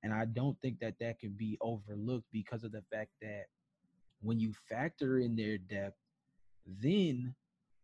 And 0.04 0.12
I 0.12 0.26
don't 0.26 0.60
think 0.60 0.80
that 0.80 0.98
that 1.00 1.18
can 1.18 1.30
be 1.30 1.56
overlooked 1.62 2.26
because 2.30 2.62
of 2.62 2.72
the 2.72 2.82
fact 2.92 3.10
that 3.22 3.46
when 4.20 4.38
you 4.38 4.52
factor 4.68 5.18
in 5.18 5.34
their 5.34 5.56
depth, 5.56 5.96
then 6.66 7.34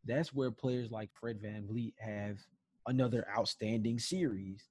that's 0.05 0.35
where 0.35 0.51
players 0.51 0.91
like 0.91 1.09
Fred 1.19 1.41
Van 1.41 1.63
VanVleet 1.63 1.95
have 1.99 2.37
another 2.87 3.27
outstanding 3.37 3.99
series. 3.99 4.69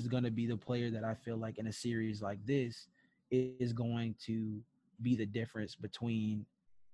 Is 0.00 0.06
going 0.06 0.22
to 0.24 0.30
be 0.30 0.46
the 0.46 0.56
player 0.56 0.92
that 0.92 1.02
I 1.02 1.14
feel 1.14 1.36
like 1.36 1.58
in 1.58 1.66
a 1.66 1.72
series 1.72 2.22
like 2.22 2.38
this 2.46 2.86
is 3.32 3.72
going 3.72 4.14
to 4.26 4.60
be 5.02 5.16
the 5.16 5.26
difference 5.26 5.74
between 5.74 6.46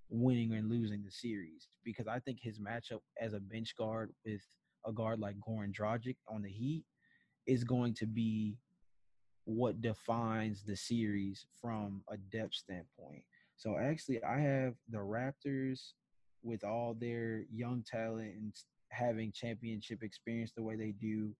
winning 0.09 0.53
and 0.53 0.71
losing 0.71 1.03
the 1.03 1.11
series 1.11 1.67
because 1.83 2.07
I 2.07 2.17
think 2.17 2.39
his 2.41 2.57
matchup 2.57 3.01
as 3.21 3.33
a 3.33 3.39
bench 3.39 3.75
guard 3.77 4.11
with 4.25 4.41
a 4.87 4.91
guard 4.91 5.19
like 5.19 5.35
Goran 5.47 5.71
Dragic 5.71 6.15
on 6.27 6.41
the 6.41 6.49
Heat 6.49 6.83
is 7.45 7.63
going 7.63 7.93
to 7.95 8.07
be 8.07 8.57
what 9.45 9.81
defines 9.81 10.63
the 10.63 10.75
series 10.75 11.45
from 11.61 12.01
a 12.09 12.17
depth 12.17 12.55
standpoint. 12.55 13.23
So 13.57 13.77
actually, 13.77 14.23
I 14.23 14.39
have 14.39 14.73
the 14.89 14.97
Raptors 14.97 15.91
with 16.43 16.63
all 16.63 16.93
their 16.93 17.45
young 17.51 17.83
talent 17.89 18.33
and 18.35 18.53
having 18.89 19.31
championship 19.31 20.03
experience 20.03 20.51
the 20.55 20.63
way 20.63 20.75
they 20.75 20.93
do. 20.99 21.31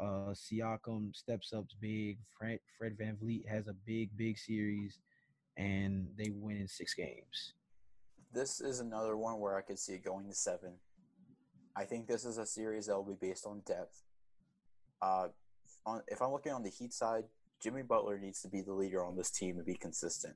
Uh, 0.00 0.34
Siakam 0.34 1.14
steps 1.14 1.52
up 1.52 1.64
big. 1.80 2.18
Fred, 2.36 2.58
Fred 2.78 2.96
VanVleet 2.98 3.48
has 3.48 3.68
a 3.68 3.74
big, 3.86 4.10
big 4.16 4.36
series, 4.38 4.98
and 5.56 6.08
they 6.18 6.30
win 6.34 6.56
in 6.56 6.68
six 6.68 6.94
games 6.94 7.54
this 8.34 8.60
is 8.60 8.80
another 8.80 9.16
one 9.16 9.38
where 9.38 9.56
I 9.56 9.62
could 9.62 9.78
see 9.78 9.94
it 9.94 10.04
going 10.04 10.26
to 10.26 10.34
seven. 10.34 10.74
I 11.76 11.84
think 11.84 12.06
this 12.06 12.24
is 12.24 12.36
a 12.36 12.44
series 12.44 12.86
that 12.86 12.96
will 12.96 13.04
be 13.04 13.28
based 13.28 13.46
on 13.46 13.62
depth. 13.64 14.02
Uh, 15.00 15.28
on, 15.86 16.02
if 16.08 16.20
I'm 16.20 16.32
looking 16.32 16.52
on 16.52 16.62
the 16.62 16.70
Heat 16.70 16.92
side, 16.92 17.24
Jimmy 17.64 17.80
Butler 17.80 18.18
needs 18.18 18.42
to 18.42 18.48
be 18.48 18.60
the 18.60 18.74
leader 18.74 19.02
on 19.02 19.16
this 19.16 19.30
team 19.30 19.56
and 19.56 19.64
be 19.64 19.74
consistent. 19.74 20.34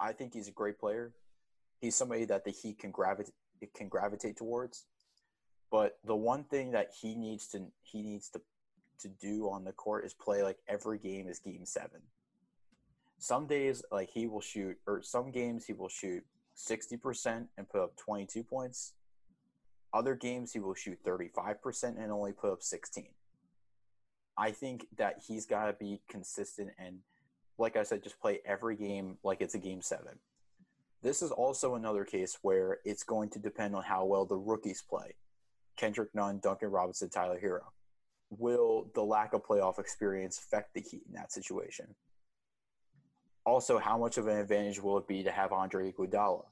I 0.00 0.12
think 0.12 0.34
he's 0.34 0.48
a 0.48 0.52
great 0.52 0.80
player. 0.80 1.12
He's 1.80 1.94
somebody 1.94 2.24
that 2.24 2.44
the 2.44 2.50
Heat 2.50 2.80
can 2.80 2.90
gravitate 2.90 3.32
can 3.76 3.88
gravitate 3.88 4.36
towards. 4.36 4.86
But 5.70 5.98
the 6.04 6.16
one 6.16 6.42
thing 6.42 6.72
that 6.72 6.90
he 7.00 7.14
needs 7.14 7.46
to 7.48 7.66
he 7.82 8.02
needs 8.02 8.28
to 8.30 8.40
to 9.00 9.08
do 9.08 9.48
on 9.48 9.62
the 9.62 9.72
court 9.72 10.04
is 10.04 10.14
play 10.14 10.42
like 10.42 10.58
every 10.66 10.98
game 10.98 11.28
is 11.28 11.38
game 11.38 11.64
seven. 11.64 12.00
Some 13.18 13.46
days 13.46 13.84
like 13.92 14.10
he 14.10 14.26
will 14.26 14.40
shoot 14.40 14.76
or 14.84 15.00
some 15.00 15.30
games 15.30 15.64
he 15.64 15.74
will 15.74 15.88
shoot 15.88 16.24
60% 16.56 17.46
and 17.56 17.68
put 17.68 17.82
up 17.82 17.96
22 17.96 18.42
points. 18.42 18.94
Other 19.92 20.16
games, 20.16 20.52
he 20.52 20.58
will 20.58 20.74
shoot 20.74 20.98
35% 21.04 22.02
and 22.02 22.10
only 22.10 22.32
put 22.32 22.52
up 22.52 22.62
16. 22.62 23.06
I 24.36 24.50
think 24.50 24.86
that 24.96 25.22
he's 25.26 25.46
got 25.46 25.66
to 25.66 25.72
be 25.72 26.00
consistent 26.08 26.70
and, 26.78 26.98
like 27.58 27.76
I 27.76 27.82
said, 27.84 28.02
just 28.02 28.20
play 28.20 28.40
every 28.44 28.76
game 28.76 29.18
like 29.22 29.40
it's 29.40 29.54
a 29.54 29.58
game 29.58 29.80
seven. 29.80 30.18
This 31.02 31.22
is 31.22 31.30
also 31.30 31.74
another 31.74 32.04
case 32.04 32.38
where 32.42 32.78
it's 32.84 33.04
going 33.04 33.30
to 33.30 33.38
depend 33.38 33.76
on 33.76 33.84
how 33.84 34.04
well 34.04 34.24
the 34.24 34.36
rookies 34.36 34.82
play. 34.82 35.14
Kendrick 35.76 36.14
Nunn, 36.14 36.40
Duncan 36.42 36.70
Robinson, 36.70 37.10
Tyler 37.10 37.38
Herro. 37.38 37.72
Will 38.30 38.90
the 38.94 39.02
lack 39.02 39.34
of 39.34 39.44
playoff 39.44 39.78
experience 39.78 40.38
affect 40.38 40.74
the 40.74 40.80
Heat 40.80 41.02
in 41.06 41.14
that 41.14 41.32
situation? 41.32 41.94
also, 43.46 43.78
how 43.78 43.98
much 43.98 44.16
of 44.18 44.26
an 44.26 44.38
advantage 44.38 44.82
will 44.82 44.98
it 44.98 45.06
be 45.06 45.22
to 45.22 45.30
have 45.30 45.52
Andre 45.52 45.92
Iguodala? 45.92 46.44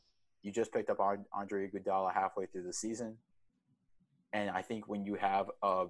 You 0.43 0.53
just 0.53 0.73
picked 0.73 0.91
up 0.91 0.99
Andre 1.33 1.71
Iguodala 1.71 2.13
halfway 2.13 2.47
through 2.47 2.65
the 2.65 2.73
season, 2.73 3.17
and 4.33 4.51
I 4.51 4.63
think 4.63 4.89
when 4.89 5.05
you 5.05 5.15
have 5.15 5.51
a 5.63 5.87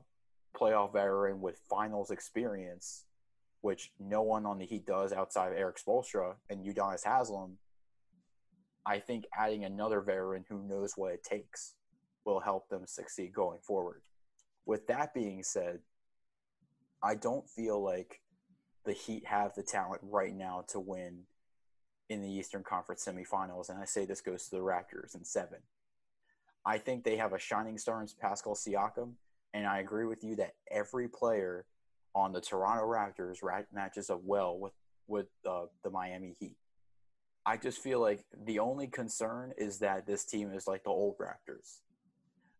playoff 0.57 0.93
veteran 0.93 1.41
with 1.41 1.61
finals 1.69 2.11
experience, 2.11 3.05
which 3.61 3.93
no 3.99 4.23
one 4.23 4.47
on 4.47 4.59
the 4.59 4.67
Heat 4.67 4.87
does 4.87 5.13
outside 5.13 5.53
of 5.53 5.59
Erik 5.59 5.77
Spoelstra 5.79 6.35
and 6.51 6.65
Udonis 6.65 7.05
Haslem, 7.05 7.59
I 8.85 8.99
think 8.99 9.27
adding 9.37 9.65
another 9.65 10.01
veteran 10.01 10.45
who 10.49 10.63
knows 10.63 10.95
what 10.97 11.13
it 11.13 11.23
takes 11.23 11.75
will 12.25 12.41
help 12.41 12.69
them 12.69 12.87
succeed 12.87 13.33
going 13.33 13.61
forward. 13.61 14.03
With 14.67 14.87
that 14.89 15.15
being 15.15 15.43
said, 15.43 15.81
I 17.03 17.15
don't 17.15 17.49
feel 17.49 17.83
like 17.83 18.21
the 18.85 18.93
Heat 18.93 19.27
have 19.27 19.55
the 19.55 19.63
talent 19.63 20.03
right 20.05 20.35
now 20.35 20.65
to 20.69 20.81
win 20.81 21.25
in 22.09 22.23
the 22.23 22.31
Eastern 22.31 22.63
Conference 22.63 23.05
semifinals, 23.05 23.69
and 23.69 23.79
I 23.79 23.85
say 23.85 24.05
this 24.05 24.21
goes 24.21 24.45
to 24.45 24.57
the 24.57 24.63
Raptors 24.63 25.15
in 25.15 25.25
seven. 25.25 25.59
I 26.65 26.79
think 26.79 27.03
they 27.05 27.17
have 27.17 27.33
a 27.33 27.39
shining 27.39 27.79
star 27.79 28.01
in 28.01 28.09
Pascal 28.21 28.55
Siakam, 28.55 29.13
and 29.55 29.67
I 29.67 29.81
agree 29.81 30.07
with 30.07 30.25
you 30.25 30.37
that 30.37 30.53
every 30.71 31.09
player 31.09 31.67
on 32.15 32.33
the 32.33 32.41
Toronto 32.41 32.85
Raptors 32.85 33.39
matches 33.73 34.11
up 34.11 34.21
well 34.23 34.59
with 34.59 34.73
with 35.09 35.27
uh, 35.49 35.65
the 35.83 35.91
Miami 35.91 36.35
Heat. 36.39 36.57
I 37.45 37.57
just 37.57 37.81
feel 37.81 38.01
like 38.01 38.25
the 38.47 38.61
only 38.61 38.87
concern 38.87 39.53
is 39.59 39.79
that 39.81 40.07
this 40.07 40.25
team 40.25 40.53
is 40.53 40.67
like 40.67 40.85
the 40.85 40.91
old 40.91 41.17
Raptors. 41.19 41.81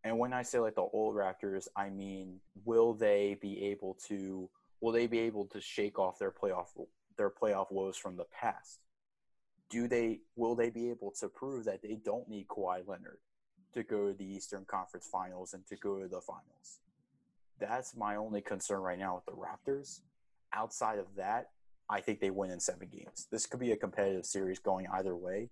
And 0.05 0.19
when 0.19 0.33
I 0.33 0.43
say 0.43 0.59
like 0.59 0.75
the 0.75 0.83
old 0.83 1.15
Raptors, 1.15 1.69
I 1.77 1.89
mean 1.91 2.41
will 2.65 2.95
they 2.95 3.37
be 3.41 3.65
able 3.67 3.97
to 4.09 4.51
will 4.81 4.93
they 4.93 5.07
be 5.07 5.21
able 5.21 5.47
to 5.47 5.61
shake 5.61 5.99
off 5.99 6.19
their 6.19 6.33
playoff 6.33 6.67
their 7.17 7.31
playoff 7.31 7.71
woes 7.71 7.97
from 7.97 8.17
the 8.17 8.27
past? 8.39 8.81
Do 9.71 9.89
they 9.89 10.21
will 10.37 10.55
they 10.55 10.71
be 10.71 10.91
able 10.91 11.13
to 11.21 11.29
prove 11.29 11.65
that 11.65 11.83
they 11.83 11.99
don't 12.05 12.29
need 12.29 12.49
Kawhi 12.49 12.87
Leonard 12.87 13.19
to 13.73 13.83
go 13.83 14.09
to 14.09 14.13
the 14.13 14.25
Eastern 14.25 14.65
Conference 14.65 15.09
Finals 15.11 15.55
and 15.55 15.67
to 15.67 15.77
go 15.77 15.99
to 15.99 16.09
the 16.09 16.21
finals? 16.21 16.81
That's 17.59 17.97
my 17.97 18.17
only 18.17 18.41
concern 18.41 18.81
right 18.81 18.99
now 18.99 19.15
with 19.15 19.27
the 19.27 19.33
Raptors. 19.33 20.01
Outside 20.53 20.99
of 20.99 21.07
that, 21.17 21.51
I 21.89 22.01
think 22.01 22.21
they 22.21 22.31
win 22.31 22.51
in 22.51 22.61
seven 22.61 22.89
games. 22.89 23.27
This 23.31 23.47
could 23.47 23.61
be 23.61 23.73
a 23.73 23.77
competitive 23.77 24.27
series 24.27 24.59
going 24.59 24.87
either 24.93 25.15
way. 25.15 25.51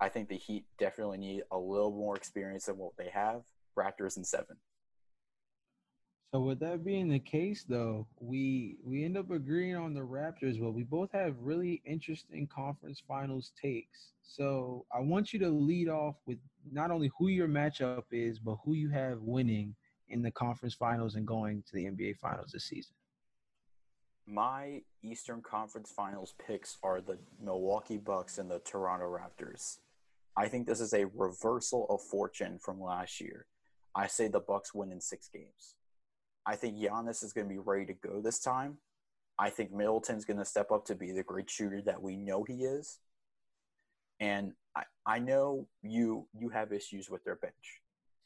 I 0.00 0.08
think 0.08 0.28
the 0.28 0.36
Heat 0.36 0.64
definitely 0.78 1.18
need 1.18 1.42
a 1.50 1.58
little 1.58 1.90
more 1.90 2.16
experience 2.16 2.66
than 2.66 2.78
what 2.78 2.96
they 2.96 3.08
have. 3.12 3.42
Raptors 3.76 4.16
in 4.16 4.24
seven. 4.24 4.56
So 6.32 6.40
with 6.40 6.58
that 6.60 6.84
being 6.84 7.08
the 7.08 7.20
case, 7.20 7.64
though, 7.68 8.06
we 8.20 8.76
we 8.84 9.04
end 9.04 9.16
up 9.16 9.30
agreeing 9.30 9.76
on 9.76 9.94
the 9.94 10.00
Raptors, 10.00 10.60
but 10.60 10.72
we 10.72 10.82
both 10.82 11.10
have 11.12 11.34
really 11.40 11.82
interesting 11.86 12.48
conference 12.48 13.02
finals 13.06 13.52
takes. 13.60 14.12
So 14.22 14.84
I 14.94 15.00
want 15.00 15.32
you 15.32 15.38
to 15.40 15.48
lead 15.48 15.88
off 15.88 16.16
with 16.26 16.38
not 16.70 16.90
only 16.90 17.10
who 17.16 17.28
your 17.28 17.48
matchup 17.48 18.04
is, 18.10 18.40
but 18.40 18.58
who 18.64 18.74
you 18.74 18.90
have 18.90 19.22
winning 19.22 19.74
in 20.08 20.20
the 20.22 20.30
conference 20.32 20.74
finals 20.74 21.14
and 21.14 21.26
going 21.26 21.62
to 21.68 21.74
the 21.74 21.84
NBA 21.84 22.16
finals 22.18 22.50
this 22.52 22.64
season. 22.64 22.94
My 24.26 24.82
Eastern 25.02 25.40
Conference 25.40 25.92
Finals 25.94 26.34
picks 26.44 26.78
are 26.82 27.00
the 27.00 27.18
Milwaukee 27.40 27.96
Bucks 27.96 28.38
and 28.38 28.50
the 28.50 28.58
Toronto 28.58 29.04
Raptors. 29.04 29.78
I 30.36 30.48
think 30.48 30.66
this 30.66 30.80
is 30.80 30.92
a 30.92 31.06
reversal 31.14 31.86
of 31.88 32.02
fortune 32.02 32.58
from 32.58 32.80
last 32.80 33.20
year. 33.20 33.46
I 33.94 34.08
say 34.08 34.26
the 34.26 34.40
Bucks 34.40 34.74
win 34.74 34.90
in 34.90 35.00
six 35.00 35.28
games. 35.28 35.76
I 36.46 36.54
think 36.54 36.76
Giannis 36.76 37.24
is 37.24 37.32
going 37.32 37.48
to 37.48 37.52
be 37.52 37.58
ready 37.58 37.86
to 37.86 37.92
go 37.92 38.20
this 38.20 38.38
time. 38.38 38.78
I 39.38 39.50
think 39.50 39.72
Middleton's 39.72 40.24
going 40.24 40.38
to 40.38 40.44
step 40.44 40.70
up 40.70 40.86
to 40.86 40.94
be 40.94 41.12
the 41.12 41.22
great 41.22 41.50
shooter 41.50 41.82
that 41.82 42.00
we 42.00 42.16
know 42.16 42.44
he 42.44 42.64
is. 42.64 43.00
And 44.20 44.52
I, 44.74 44.84
I 45.04 45.18
know 45.18 45.66
you 45.82 46.26
you 46.38 46.48
have 46.50 46.72
issues 46.72 47.10
with 47.10 47.24
their 47.24 47.36
bench. 47.36 47.82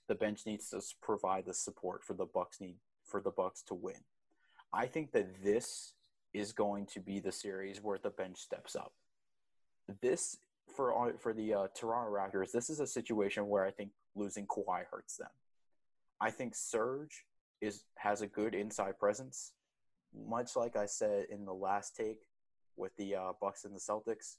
The 0.07 0.15
bench 0.15 0.43
needs 0.47 0.71
to 0.71 0.81
provide 1.03 1.47
the 1.47 1.55
support 1.55 2.05
for 2.05 2.15
the 2.15 2.27
Bucks 2.27 2.61
need 2.61 2.77
for 3.05 3.21
the 3.21 3.31
Bucks 3.31 3.63
to 3.63 3.75
win. 3.75 4.05
I 4.73 4.87
think 4.87 5.13
that 5.13 5.43
this 5.43 5.95
is 6.33 6.53
going 6.53 6.87
to 6.87 7.01
be 7.01 7.19
the 7.19 7.33
series 7.33 7.83
where 7.83 7.99
the 7.99 8.11
bench 8.11 8.39
steps 8.39 8.77
up. 8.77 8.93
This 10.01 10.37
for 10.77 11.13
for 11.19 11.33
the 11.33 11.55
uh, 11.55 11.67
Toronto 11.75 12.13
Raptors, 12.13 12.53
this 12.53 12.71
is 12.71 12.79
a 12.79 12.87
situation 12.87 13.49
where 13.49 13.65
I 13.65 13.73
think 13.73 13.91
losing 14.15 14.47
Kawhi 14.47 14.85
hurts 14.89 15.17
them. 15.17 15.31
I 16.21 16.31
think 16.31 16.55
Serge 16.55 17.25
is 17.61 17.85
has 17.97 18.23
a 18.23 18.27
good 18.27 18.55
inside 18.55 18.99
presence, 18.99 19.53
much 20.15 20.57
like 20.57 20.77
I 20.77 20.87
said 20.87 21.27
in 21.31 21.45
the 21.45 21.55
last 21.55 21.97
take 21.97 22.21
with 22.77 22.97
the 22.97 23.15
uh, 23.17 23.33
Bucks 23.41 23.65
and 23.65 23.75
the 23.75 23.81
Celtics. 23.81 24.37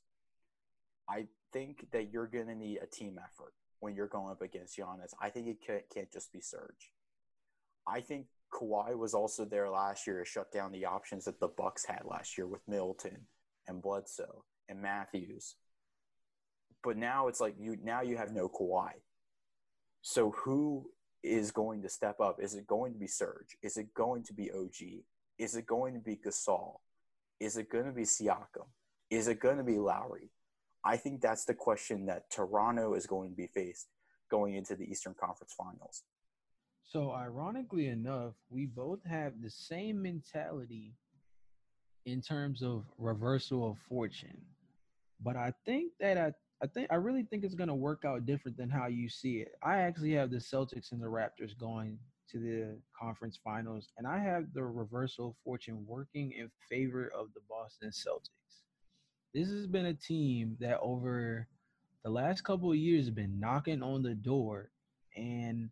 I 1.09 1.27
think 1.51 1.87
that 1.91 2.11
you're 2.11 2.27
going 2.27 2.47
to 2.47 2.55
need 2.55 2.79
a 2.81 2.87
team 2.87 3.19
effort 3.23 3.53
when 3.79 3.95
you're 3.95 4.07
going 4.07 4.31
up 4.31 4.41
against 4.41 4.77
Giannis. 4.77 5.13
I 5.21 5.29
think 5.29 5.47
it 5.47 5.57
can't, 5.65 5.83
can't 5.93 6.11
just 6.11 6.31
be 6.31 6.39
Serge. 6.39 6.91
I 7.87 7.99
think 8.01 8.27
Kawhi 8.53 8.95
was 8.97 9.13
also 9.13 9.45
there 9.45 9.69
last 9.69 10.05
year 10.05 10.19
to 10.19 10.25
shut 10.25 10.51
down 10.51 10.71
the 10.71 10.85
options 10.85 11.25
that 11.25 11.39
the 11.39 11.47
Bucks 11.47 11.85
had 11.85 12.01
last 12.05 12.37
year 12.37 12.47
with 12.47 12.61
Middleton 12.67 13.25
and 13.67 13.81
Bledsoe 13.81 14.43
and 14.69 14.81
Matthews. 14.81 15.55
But 16.83 16.97
now 16.97 17.27
it's 17.27 17.39
like 17.39 17.55
you 17.59 17.77
now 17.83 18.01
you 18.01 18.17
have 18.17 18.31
no 18.31 18.49
Kawhi. 18.49 18.91
So 20.01 20.31
who 20.31 20.89
is 21.23 21.51
going 21.51 21.81
to 21.83 21.89
step 21.89 22.19
up? 22.19 22.37
Is 22.41 22.55
it 22.55 22.67
going 22.67 22.93
to 22.93 22.99
be 22.99 23.07
Serge? 23.07 23.57
Is 23.61 23.77
it 23.77 23.93
going 23.93 24.23
to 24.23 24.33
be 24.33 24.51
OG? 24.51 25.03
Is 25.37 25.55
it 25.55 25.65
going 25.65 25.93
to 25.93 25.99
be 25.99 26.17
Gasol? 26.17 26.77
Is 27.39 27.57
it 27.57 27.69
going 27.69 27.85
to 27.85 27.91
be 27.91 28.03
Siakam? 28.03 28.67
Is 29.09 29.27
it 29.27 29.39
going 29.39 29.57
to 29.57 29.63
be 29.63 29.77
Lowry? 29.77 30.31
I 30.83 30.97
think 30.97 31.21
that's 31.21 31.45
the 31.45 31.53
question 31.53 32.05
that 32.07 32.29
Toronto 32.31 32.93
is 32.93 33.05
going 33.05 33.31
to 33.31 33.35
be 33.35 33.47
faced 33.47 33.87
going 34.29 34.55
into 34.55 34.75
the 34.75 34.85
Eastern 34.85 35.13
Conference 35.19 35.53
Finals. 35.55 36.03
So, 36.83 37.11
ironically 37.11 37.87
enough, 37.87 38.33
we 38.49 38.65
both 38.65 39.03
have 39.05 39.33
the 39.41 39.49
same 39.49 40.01
mentality 40.01 40.93
in 42.05 42.21
terms 42.21 42.61
of 42.63 42.83
reversal 42.97 43.69
of 43.69 43.77
fortune. 43.77 44.41
But 45.23 45.35
I 45.35 45.53
think 45.65 45.93
that 45.99 46.17
I, 46.17 46.31
I 46.63 46.67
think 46.67 46.87
I 46.91 46.95
really 46.95 47.23
think 47.23 47.43
it's 47.43 47.55
going 47.55 47.67
to 47.67 47.75
work 47.75 48.03
out 48.05 48.25
different 48.25 48.57
than 48.57 48.69
how 48.69 48.87
you 48.87 49.09
see 49.09 49.37
it. 49.37 49.51
I 49.63 49.77
actually 49.77 50.13
have 50.13 50.31
the 50.31 50.37
Celtics 50.37 50.91
and 50.91 51.01
the 51.01 51.07
Raptors 51.07 51.57
going 51.59 51.97
to 52.31 52.39
the 52.39 52.77
conference 52.99 53.39
finals, 53.43 53.89
and 53.97 54.07
I 54.07 54.19
have 54.19 54.45
the 54.53 54.63
reversal 54.63 55.29
of 55.29 55.35
fortune 55.43 55.85
working 55.85 56.31
in 56.31 56.49
favor 56.69 57.11
of 57.17 57.27
the 57.33 57.41
Boston 57.49 57.89
Celtics. 57.89 58.29
This 59.33 59.49
has 59.49 59.67
been 59.67 59.87
a 59.87 59.93
team 59.93 60.57
that 60.59 60.79
over 60.81 61.47
the 62.03 62.09
last 62.09 62.43
couple 62.43 62.71
of 62.71 62.77
years 62.77 63.05
have 63.05 63.15
been 63.15 63.39
knocking 63.39 63.81
on 63.81 64.01
the 64.01 64.15
door 64.15 64.71
and 65.15 65.69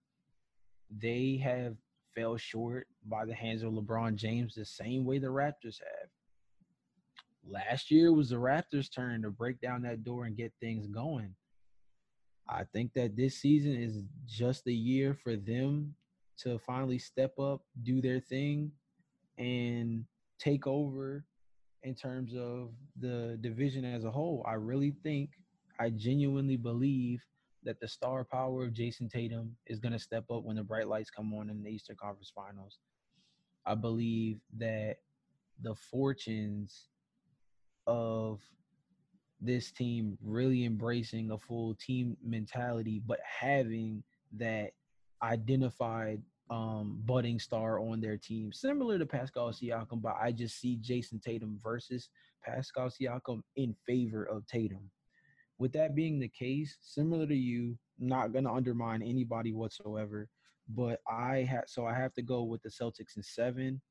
they 0.90 1.40
have 1.44 1.76
fell 2.16 2.38
short 2.38 2.88
by 3.06 3.26
the 3.26 3.34
hands 3.34 3.64
of 3.64 3.74
LeBron 3.74 4.16
James 4.16 4.56
the 4.56 4.66
same 4.66 5.06
way 5.06 5.20
the 5.20 5.28
Raptors 5.28 5.80
have. 5.80 5.99
Last 7.50 7.90
year 7.90 8.14
was 8.14 8.30
the 8.30 8.36
Raptors' 8.36 8.94
turn 8.94 9.24
to 9.24 9.32
break 9.32 9.60
down 9.60 9.82
that 9.82 10.04
door 10.04 10.26
and 10.26 10.38
get 10.38 10.54
things 10.60 10.86
going. 10.88 11.34
I 12.48 12.64
think 12.64 12.94
that 12.94 13.16
this 13.16 13.38
season 13.38 13.76
is 13.76 14.04
just 14.28 14.64
the 14.66 14.74
year 14.74 15.16
for 15.16 15.36
them 15.36 15.96
to 16.40 16.60
finally 16.60 17.00
step 17.00 17.38
up, 17.40 17.62
do 17.84 18.02
their 18.02 18.20
thing, 18.20 18.72
and 19.38 20.06
take 20.40 20.68
over 20.68 21.26
in 21.84 21.96
terms 21.96 22.34
of 22.36 22.72
the 23.00 23.38
division 23.42 23.86
as 23.86 24.04
a 24.04 24.12
whole. 24.12 24.46
I 24.48 24.54
really 24.54 24.96
think, 25.04 25.32
I 25.80 25.90
genuinely 25.90 26.58
believe 26.58 27.24
that 27.64 27.80
the 27.80 27.88
star 27.88 28.24
power 28.24 28.64
of 28.64 28.74
Jayson 28.74 29.10
Tatum 29.10 29.56
is 29.66 29.80
going 29.80 29.94
to 29.94 30.00
step 30.00 30.26
up 30.32 30.44
when 30.44 30.56
the 30.56 30.64
bright 30.64 30.88
lights 30.88 31.10
come 31.10 31.34
on 31.34 31.50
in 31.50 31.64
the 31.64 31.70
Eastern 31.70 31.96
Conference 31.96 32.32
Finals. 32.34 32.80
I 33.66 33.76
believe 33.76 34.40
that 34.58 34.98
the 35.62 35.76
fortunes 35.76 36.88
of 37.90 38.40
this 39.42 39.72
team 39.72 40.18
really 40.24 40.64
embracing 40.64 41.32
a 41.32 41.38
full 41.38 41.74
team 41.76 42.16
mentality, 42.24 43.02
but 43.06 43.20
having 43.24 44.04
that 44.38 44.72
identified 45.24 46.22
um, 46.52 47.02
budding 47.06 47.40
star 47.40 47.80
on 47.80 48.00
their 48.00 48.18
team, 48.18 48.52
similar 48.52 49.00
to 49.00 49.06
Pascal 49.06 49.50
Siakam, 49.50 50.02
but 50.02 50.16
I 50.22 50.32
just 50.32 50.60
see 50.60 50.78
Jayson 50.78 51.20
Tatum 51.20 51.60
versus 51.64 52.10
Pascal 52.46 52.90
Siakam 52.90 53.42
in 53.56 53.76
favor 53.86 54.24
of 54.24 54.46
Tatum. 54.46 54.92
With 55.58 55.74
that 55.74 55.96
being 55.96 56.20
the 56.20 56.30
case, 56.30 56.78
similar 56.82 57.26
to 57.26 57.36
you, 57.36 57.78
not 57.98 58.32
going 58.32 58.46
to 58.46 58.52
undermine 58.52 59.02
anybody 59.02 59.52
whatsoever, 59.52 60.30
but 60.70 61.00
I 61.10 61.38
have 61.50 61.64
so 61.68 61.86
I 61.86 61.94
have 61.96 62.14
to 62.14 62.22
go 62.22 62.44
with 62.44 62.62
the 62.62 62.70
Celtics 62.70 63.18
in 63.18 63.24
seven. 63.24 63.82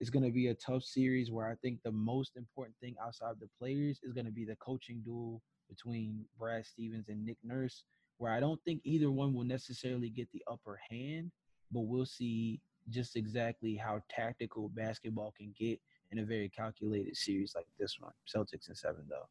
It's 0.00 0.10
going 0.10 0.24
to 0.24 0.30
be 0.30 0.48
a 0.48 0.54
tough 0.54 0.84
series 0.84 1.30
where 1.30 1.48
I 1.48 1.54
think 1.54 1.82
the 1.82 1.92
most 1.92 2.36
important 2.36 2.76
thing 2.80 2.96
outside 3.02 3.30
of 3.30 3.40
the 3.40 3.48
players 3.58 4.00
is 4.02 4.12
going 4.12 4.26
to 4.26 4.32
be 4.32 4.44
the 4.44 4.56
coaching 4.56 5.00
duel 5.04 5.40
between 5.68 6.24
Brad 6.38 6.66
Stevens 6.66 7.08
and 7.08 7.24
Nick 7.24 7.38
Nurse, 7.42 7.84
where 8.18 8.32
I 8.32 8.40
don't 8.40 8.62
think 8.64 8.82
either 8.84 9.10
one 9.10 9.32
will 9.34 9.44
necessarily 9.44 10.10
get 10.10 10.30
the 10.32 10.42
upper 10.50 10.78
hand, 10.90 11.30
but 11.72 11.82
we'll 11.82 12.06
see 12.06 12.60
just 12.88 13.16
exactly 13.16 13.74
how 13.74 14.02
tactical 14.08 14.68
basketball 14.68 15.32
can 15.36 15.54
get 15.58 15.80
in 16.12 16.18
a 16.18 16.24
very 16.24 16.48
calculated 16.48 17.16
series 17.16 17.54
like 17.54 17.66
this 17.78 17.96
one. 17.98 18.12
Celtics 18.26 18.68
in 18.68 18.74
seven, 18.74 19.04
though. 19.08 19.28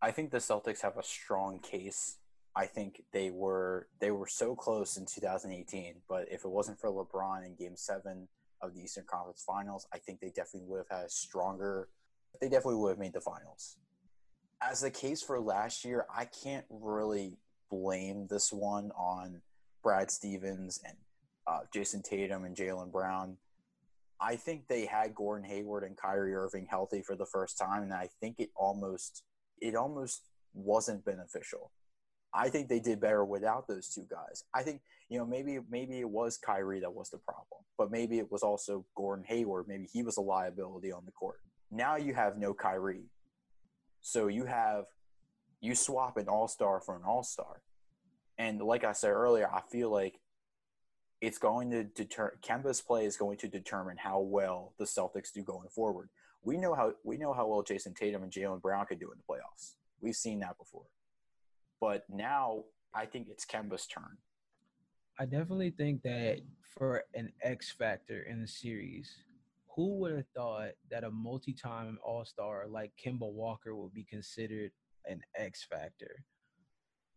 I 0.00 0.10
think 0.10 0.30
the 0.30 0.38
Celtics 0.38 0.80
have 0.80 0.96
a 0.96 1.02
strong 1.02 1.58
case. 1.58 2.16
I 2.54 2.66
think 2.66 3.02
they 3.12 3.30
were 3.30 3.88
they 4.00 4.10
were 4.10 4.26
so 4.26 4.54
close 4.54 4.96
in 4.96 5.06
2018, 5.06 6.02
but 6.08 6.26
if 6.30 6.44
it 6.44 6.50
wasn't 6.50 6.78
for 6.78 6.90
LeBron 6.90 7.46
in 7.46 7.54
Game 7.54 7.76
Seven 7.76 8.28
of 8.62 8.74
the 8.74 8.82
Eastern 8.82 9.04
Conference 9.06 9.44
Finals, 9.46 9.86
I 9.92 9.98
think 9.98 10.20
they 10.20 10.28
definitely 10.28 10.68
would 10.68 10.78
have 10.78 10.98
had 10.98 11.06
a 11.06 11.10
stronger. 11.10 11.88
They 12.40 12.48
definitely 12.48 12.76
would 12.76 12.90
have 12.90 12.98
made 12.98 13.12
the 13.12 13.20
finals. 13.20 13.76
As 14.62 14.80
the 14.80 14.90
case 14.90 15.22
for 15.22 15.40
last 15.40 15.84
year, 15.84 16.06
I 16.14 16.24
can't 16.24 16.64
really 16.70 17.38
blame 17.70 18.26
this 18.30 18.52
one 18.52 18.90
on 18.92 19.42
Brad 19.82 20.10
Stevens 20.10 20.80
and 20.86 20.96
uh, 21.46 21.60
Jayson 21.74 22.02
Tatum 22.02 22.44
and 22.44 22.56
Jaylen 22.56 22.92
Brown. 22.92 23.36
I 24.20 24.36
think 24.36 24.68
they 24.68 24.86
had 24.86 25.14
Gordon 25.14 25.48
Hayward 25.48 25.82
and 25.82 25.96
Kyrie 25.96 26.34
Irving 26.34 26.66
healthy 26.70 27.02
for 27.02 27.16
the 27.16 27.26
first 27.26 27.58
time, 27.58 27.82
and 27.82 27.92
I 27.92 28.08
think 28.20 28.36
it 28.38 28.50
almost 28.54 29.24
it 29.60 29.74
almost 29.74 30.22
wasn't 30.54 31.04
beneficial. 31.04 31.72
I 32.34 32.48
think 32.48 32.68
they 32.68 32.80
did 32.80 33.00
better 33.00 33.24
without 33.24 33.66
those 33.66 33.88
two 33.88 34.06
guys. 34.08 34.44
I 34.54 34.62
think 34.62 34.80
you 35.08 35.18
know 35.18 35.26
maybe 35.26 35.58
maybe 35.68 35.98
it 35.98 36.08
was 36.08 36.38
Kyrie 36.38 36.80
that 36.80 36.94
was 36.94 37.10
the 37.10 37.18
problem, 37.18 37.61
but 37.82 37.90
maybe 37.90 38.20
it 38.20 38.30
was 38.30 38.44
also 38.44 38.84
Gordon 38.94 39.24
Hayward. 39.26 39.66
Maybe 39.66 39.88
he 39.92 40.04
was 40.04 40.16
a 40.16 40.20
liability 40.20 40.92
on 40.92 41.04
the 41.04 41.10
court. 41.10 41.40
Now 41.68 41.96
you 41.96 42.14
have 42.14 42.38
no 42.38 42.54
Kyrie, 42.54 43.10
so 44.00 44.28
you 44.28 44.44
have 44.44 44.84
you 45.60 45.74
swap 45.74 46.16
an 46.16 46.28
All 46.28 46.46
Star 46.46 46.80
for 46.80 46.94
an 46.94 47.02
All 47.04 47.24
Star, 47.24 47.60
and 48.38 48.60
like 48.60 48.84
I 48.84 48.92
said 48.92 49.10
earlier, 49.10 49.50
I 49.52 49.62
feel 49.62 49.90
like 49.90 50.20
it's 51.20 51.38
going 51.38 51.72
to 51.72 51.82
deter 51.82 52.38
Kemba's 52.40 52.80
play 52.80 53.04
is 53.04 53.16
going 53.16 53.38
to 53.38 53.48
determine 53.48 53.96
how 53.96 54.20
well 54.20 54.74
the 54.78 54.84
Celtics 54.84 55.32
do 55.32 55.42
going 55.42 55.68
forward. 55.68 56.08
We 56.44 56.58
know 56.58 56.76
how 56.76 56.92
we 57.02 57.16
know 57.16 57.32
how 57.32 57.48
well 57.48 57.64
Jayson 57.64 57.96
Tatum 57.96 58.22
and 58.22 58.30
Jaylen 58.30 58.62
Brown 58.62 58.86
could 58.86 59.00
do 59.00 59.10
in 59.10 59.18
the 59.18 59.24
playoffs. 59.28 59.72
We've 60.00 60.14
seen 60.14 60.38
that 60.38 60.56
before. 60.56 60.86
But 61.80 62.04
now 62.08 62.62
I 62.94 63.06
think 63.06 63.26
it's 63.28 63.44
Kemba's 63.44 63.88
turn. 63.88 64.18
I 65.18 65.24
definitely 65.26 65.70
think 65.70 66.02
that 66.02 66.40
for 66.76 67.04
an 67.14 67.32
X 67.42 67.70
factor 67.70 68.22
in 68.22 68.40
the 68.40 68.48
series, 68.48 69.14
who 69.76 69.98
would 70.00 70.12
have 70.12 70.26
thought 70.34 70.70
that 70.90 71.04
a 71.04 71.10
multi-time 71.10 71.98
All-Star 72.04 72.66
like 72.68 72.92
Kemba 73.02 73.30
Walker 73.30 73.74
would 73.74 73.92
be 73.92 74.04
considered 74.04 74.72
an 75.06 75.20
X 75.36 75.64
factor? 75.64 76.24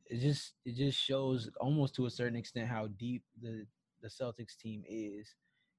It 0.07 0.19
just 0.19 0.53
it 0.65 0.75
just 0.75 0.99
shows 0.99 1.49
almost 1.59 1.95
to 1.95 2.05
a 2.05 2.11
certain 2.11 2.35
extent 2.35 2.67
how 2.67 2.87
deep 2.87 3.23
the 3.41 3.65
the 4.01 4.09
Celtics 4.09 4.57
team 4.57 4.83
is. 4.87 5.33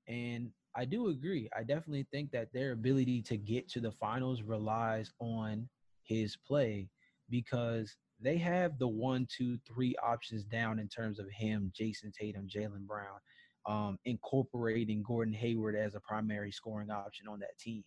And 0.08 0.50
I 0.74 0.84
do 0.84 1.08
agree. 1.08 1.48
I 1.56 1.62
definitely 1.62 2.06
think 2.10 2.32
that 2.32 2.52
their 2.52 2.72
ability 2.72 3.22
to 3.22 3.36
get 3.36 3.68
to 3.70 3.80
the 3.80 3.92
finals 3.92 4.42
relies 4.42 5.12
on 5.20 5.68
his 6.02 6.36
play 6.36 6.88
because 7.30 7.96
they 8.20 8.38
have 8.38 8.78
the 8.78 8.88
one, 8.88 9.26
two, 9.30 9.58
three 9.66 9.94
options 10.02 10.44
down 10.44 10.78
in 10.78 10.88
terms 10.88 11.18
of 11.18 11.26
him, 11.30 11.72
Jayson 11.78 12.12
Tatum, 12.12 12.48
Jaylen 12.48 12.86
Brown, 12.86 13.18
um, 13.66 13.98
incorporating 14.04 15.02
Gordon 15.06 15.34
Hayward 15.34 15.76
as 15.76 15.94
a 15.94 16.00
primary 16.00 16.50
scoring 16.50 16.90
option 16.90 17.28
on 17.28 17.40
that 17.40 17.58
team. 17.58 17.84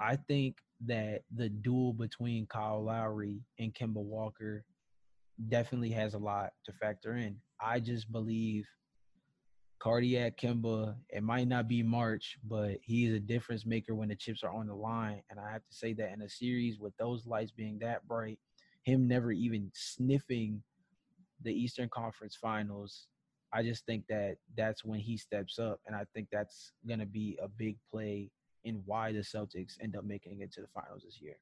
I 0.00 0.16
think 0.16 0.56
that 0.86 1.22
the 1.34 1.48
duel 1.48 1.92
between 1.92 2.46
Kyle 2.46 2.84
Lowry 2.84 3.40
and 3.58 3.74
Kemba 3.74 4.02
Walker 4.02 4.64
definitely 5.48 5.90
has 5.90 6.14
a 6.14 6.18
lot 6.18 6.50
to 6.64 6.72
factor 6.72 7.16
in. 7.16 7.36
I 7.60 7.80
just 7.80 8.10
believe 8.12 8.66
Cardiac 9.78 10.38
Kemba, 10.38 10.96
it 11.10 11.22
might 11.22 11.48
not 11.48 11.68
be 11.68 11.82
March, 11.82 12.38
but 12.44 12.78
he 12.82 13.06
is 13.06 13.14
a 13.14 13.20
difference 13.20 13.66
maker 13.66 13.94
when 13.94 14.08
the 14.08 14.16
chips 14.16 14.42
are 14.42 14.52
on 14.52 14.66
the 14.66 14.74
line. 14.74 15.22
And 15.30 15.38
I 15.38 15.50
have 15.50 15.64
to 15.66 15.74
say 15.74 15.92
that 15.94 16.12
in 16.12 16.22
a 16.22 16.28
series 16.28 16.78
with 16.78 16.96
those 16.96 17.26
lights 17.26 17.50
being 17.50 17.78
that 17.80 18.06
bright, 18.06 18.38
him 18.86 19.06
never 19.06 19.30
even 19.30 19.70
sniffing 19.74 20.62
the 21.42 21.52
Eastern 21.52 21.90
Conference 21.90 22.34
Finals, 22.34 23.08
I 23.52 23.62
just 23.62 23.84
think 23.84 24.04
that 24.08 24.36
that's 24.56 24.84
when 24.84 24.98
he 24.98 25.18
steps 25.18 25.58
up. 25.58 25.80
And 25.86 25.94
I 25.94 26.04
think 26.14 26.28
that's 26.32 26.72
going 26.88 27.00
to 27.00 27.06
be 27.06 27.38
a 27.42 27.48
big 27.48 27.76
play 27.90 28.30
in 28.64 28.82
why 28.86 29.12
the 29.12 29.18
Celtics 29.18 29.74
end 29.82 29.96
up 29.96 30.04
making 30.04 30.40
it 30.40 30.52
to 30.54 30.62
the 30.62 30.68
finals 30.68 31.02
this 31.04 31.20
year. 31.20 31.36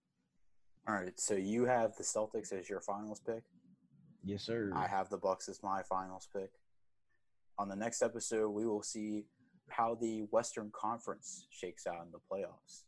All 0.88 0.94
right. 0.94 1.18
So 1.18 1.34
you 1.34 1.64
have 1.64 1.94
the 1.96 2.02
Celtics 2.02 2.52
as 2.52 2.68
your 2.68 2.80
finals 2.80 3.20
pick? 3.24 3.44
Yes, 4.24 4.42
sir. 4.42 4.72
I 4.74 4.88
have 4.88 5.08
the 5.08 5.18
Bucks 5.18 5.48
as 5.48 5.62
my 5.62 5.82
finals 5.82 6.28
pick 6.34 6.50
on 7.58 7.68
the 7.68 7.76
next 7.76 8.02
episode, 8.02 8.50
we 8.50 8.66
will 8.66 8.82
see 8.82 9.24
how 9.68 9.94
the 10.00 10.22
Western 10.30 10.70
Conference 10.72 11.46
shakes 11.50 11.86
out 11.86 12.04
in 12.04 12.10
the 12.12 12.18
playoffs. 12.30 12.82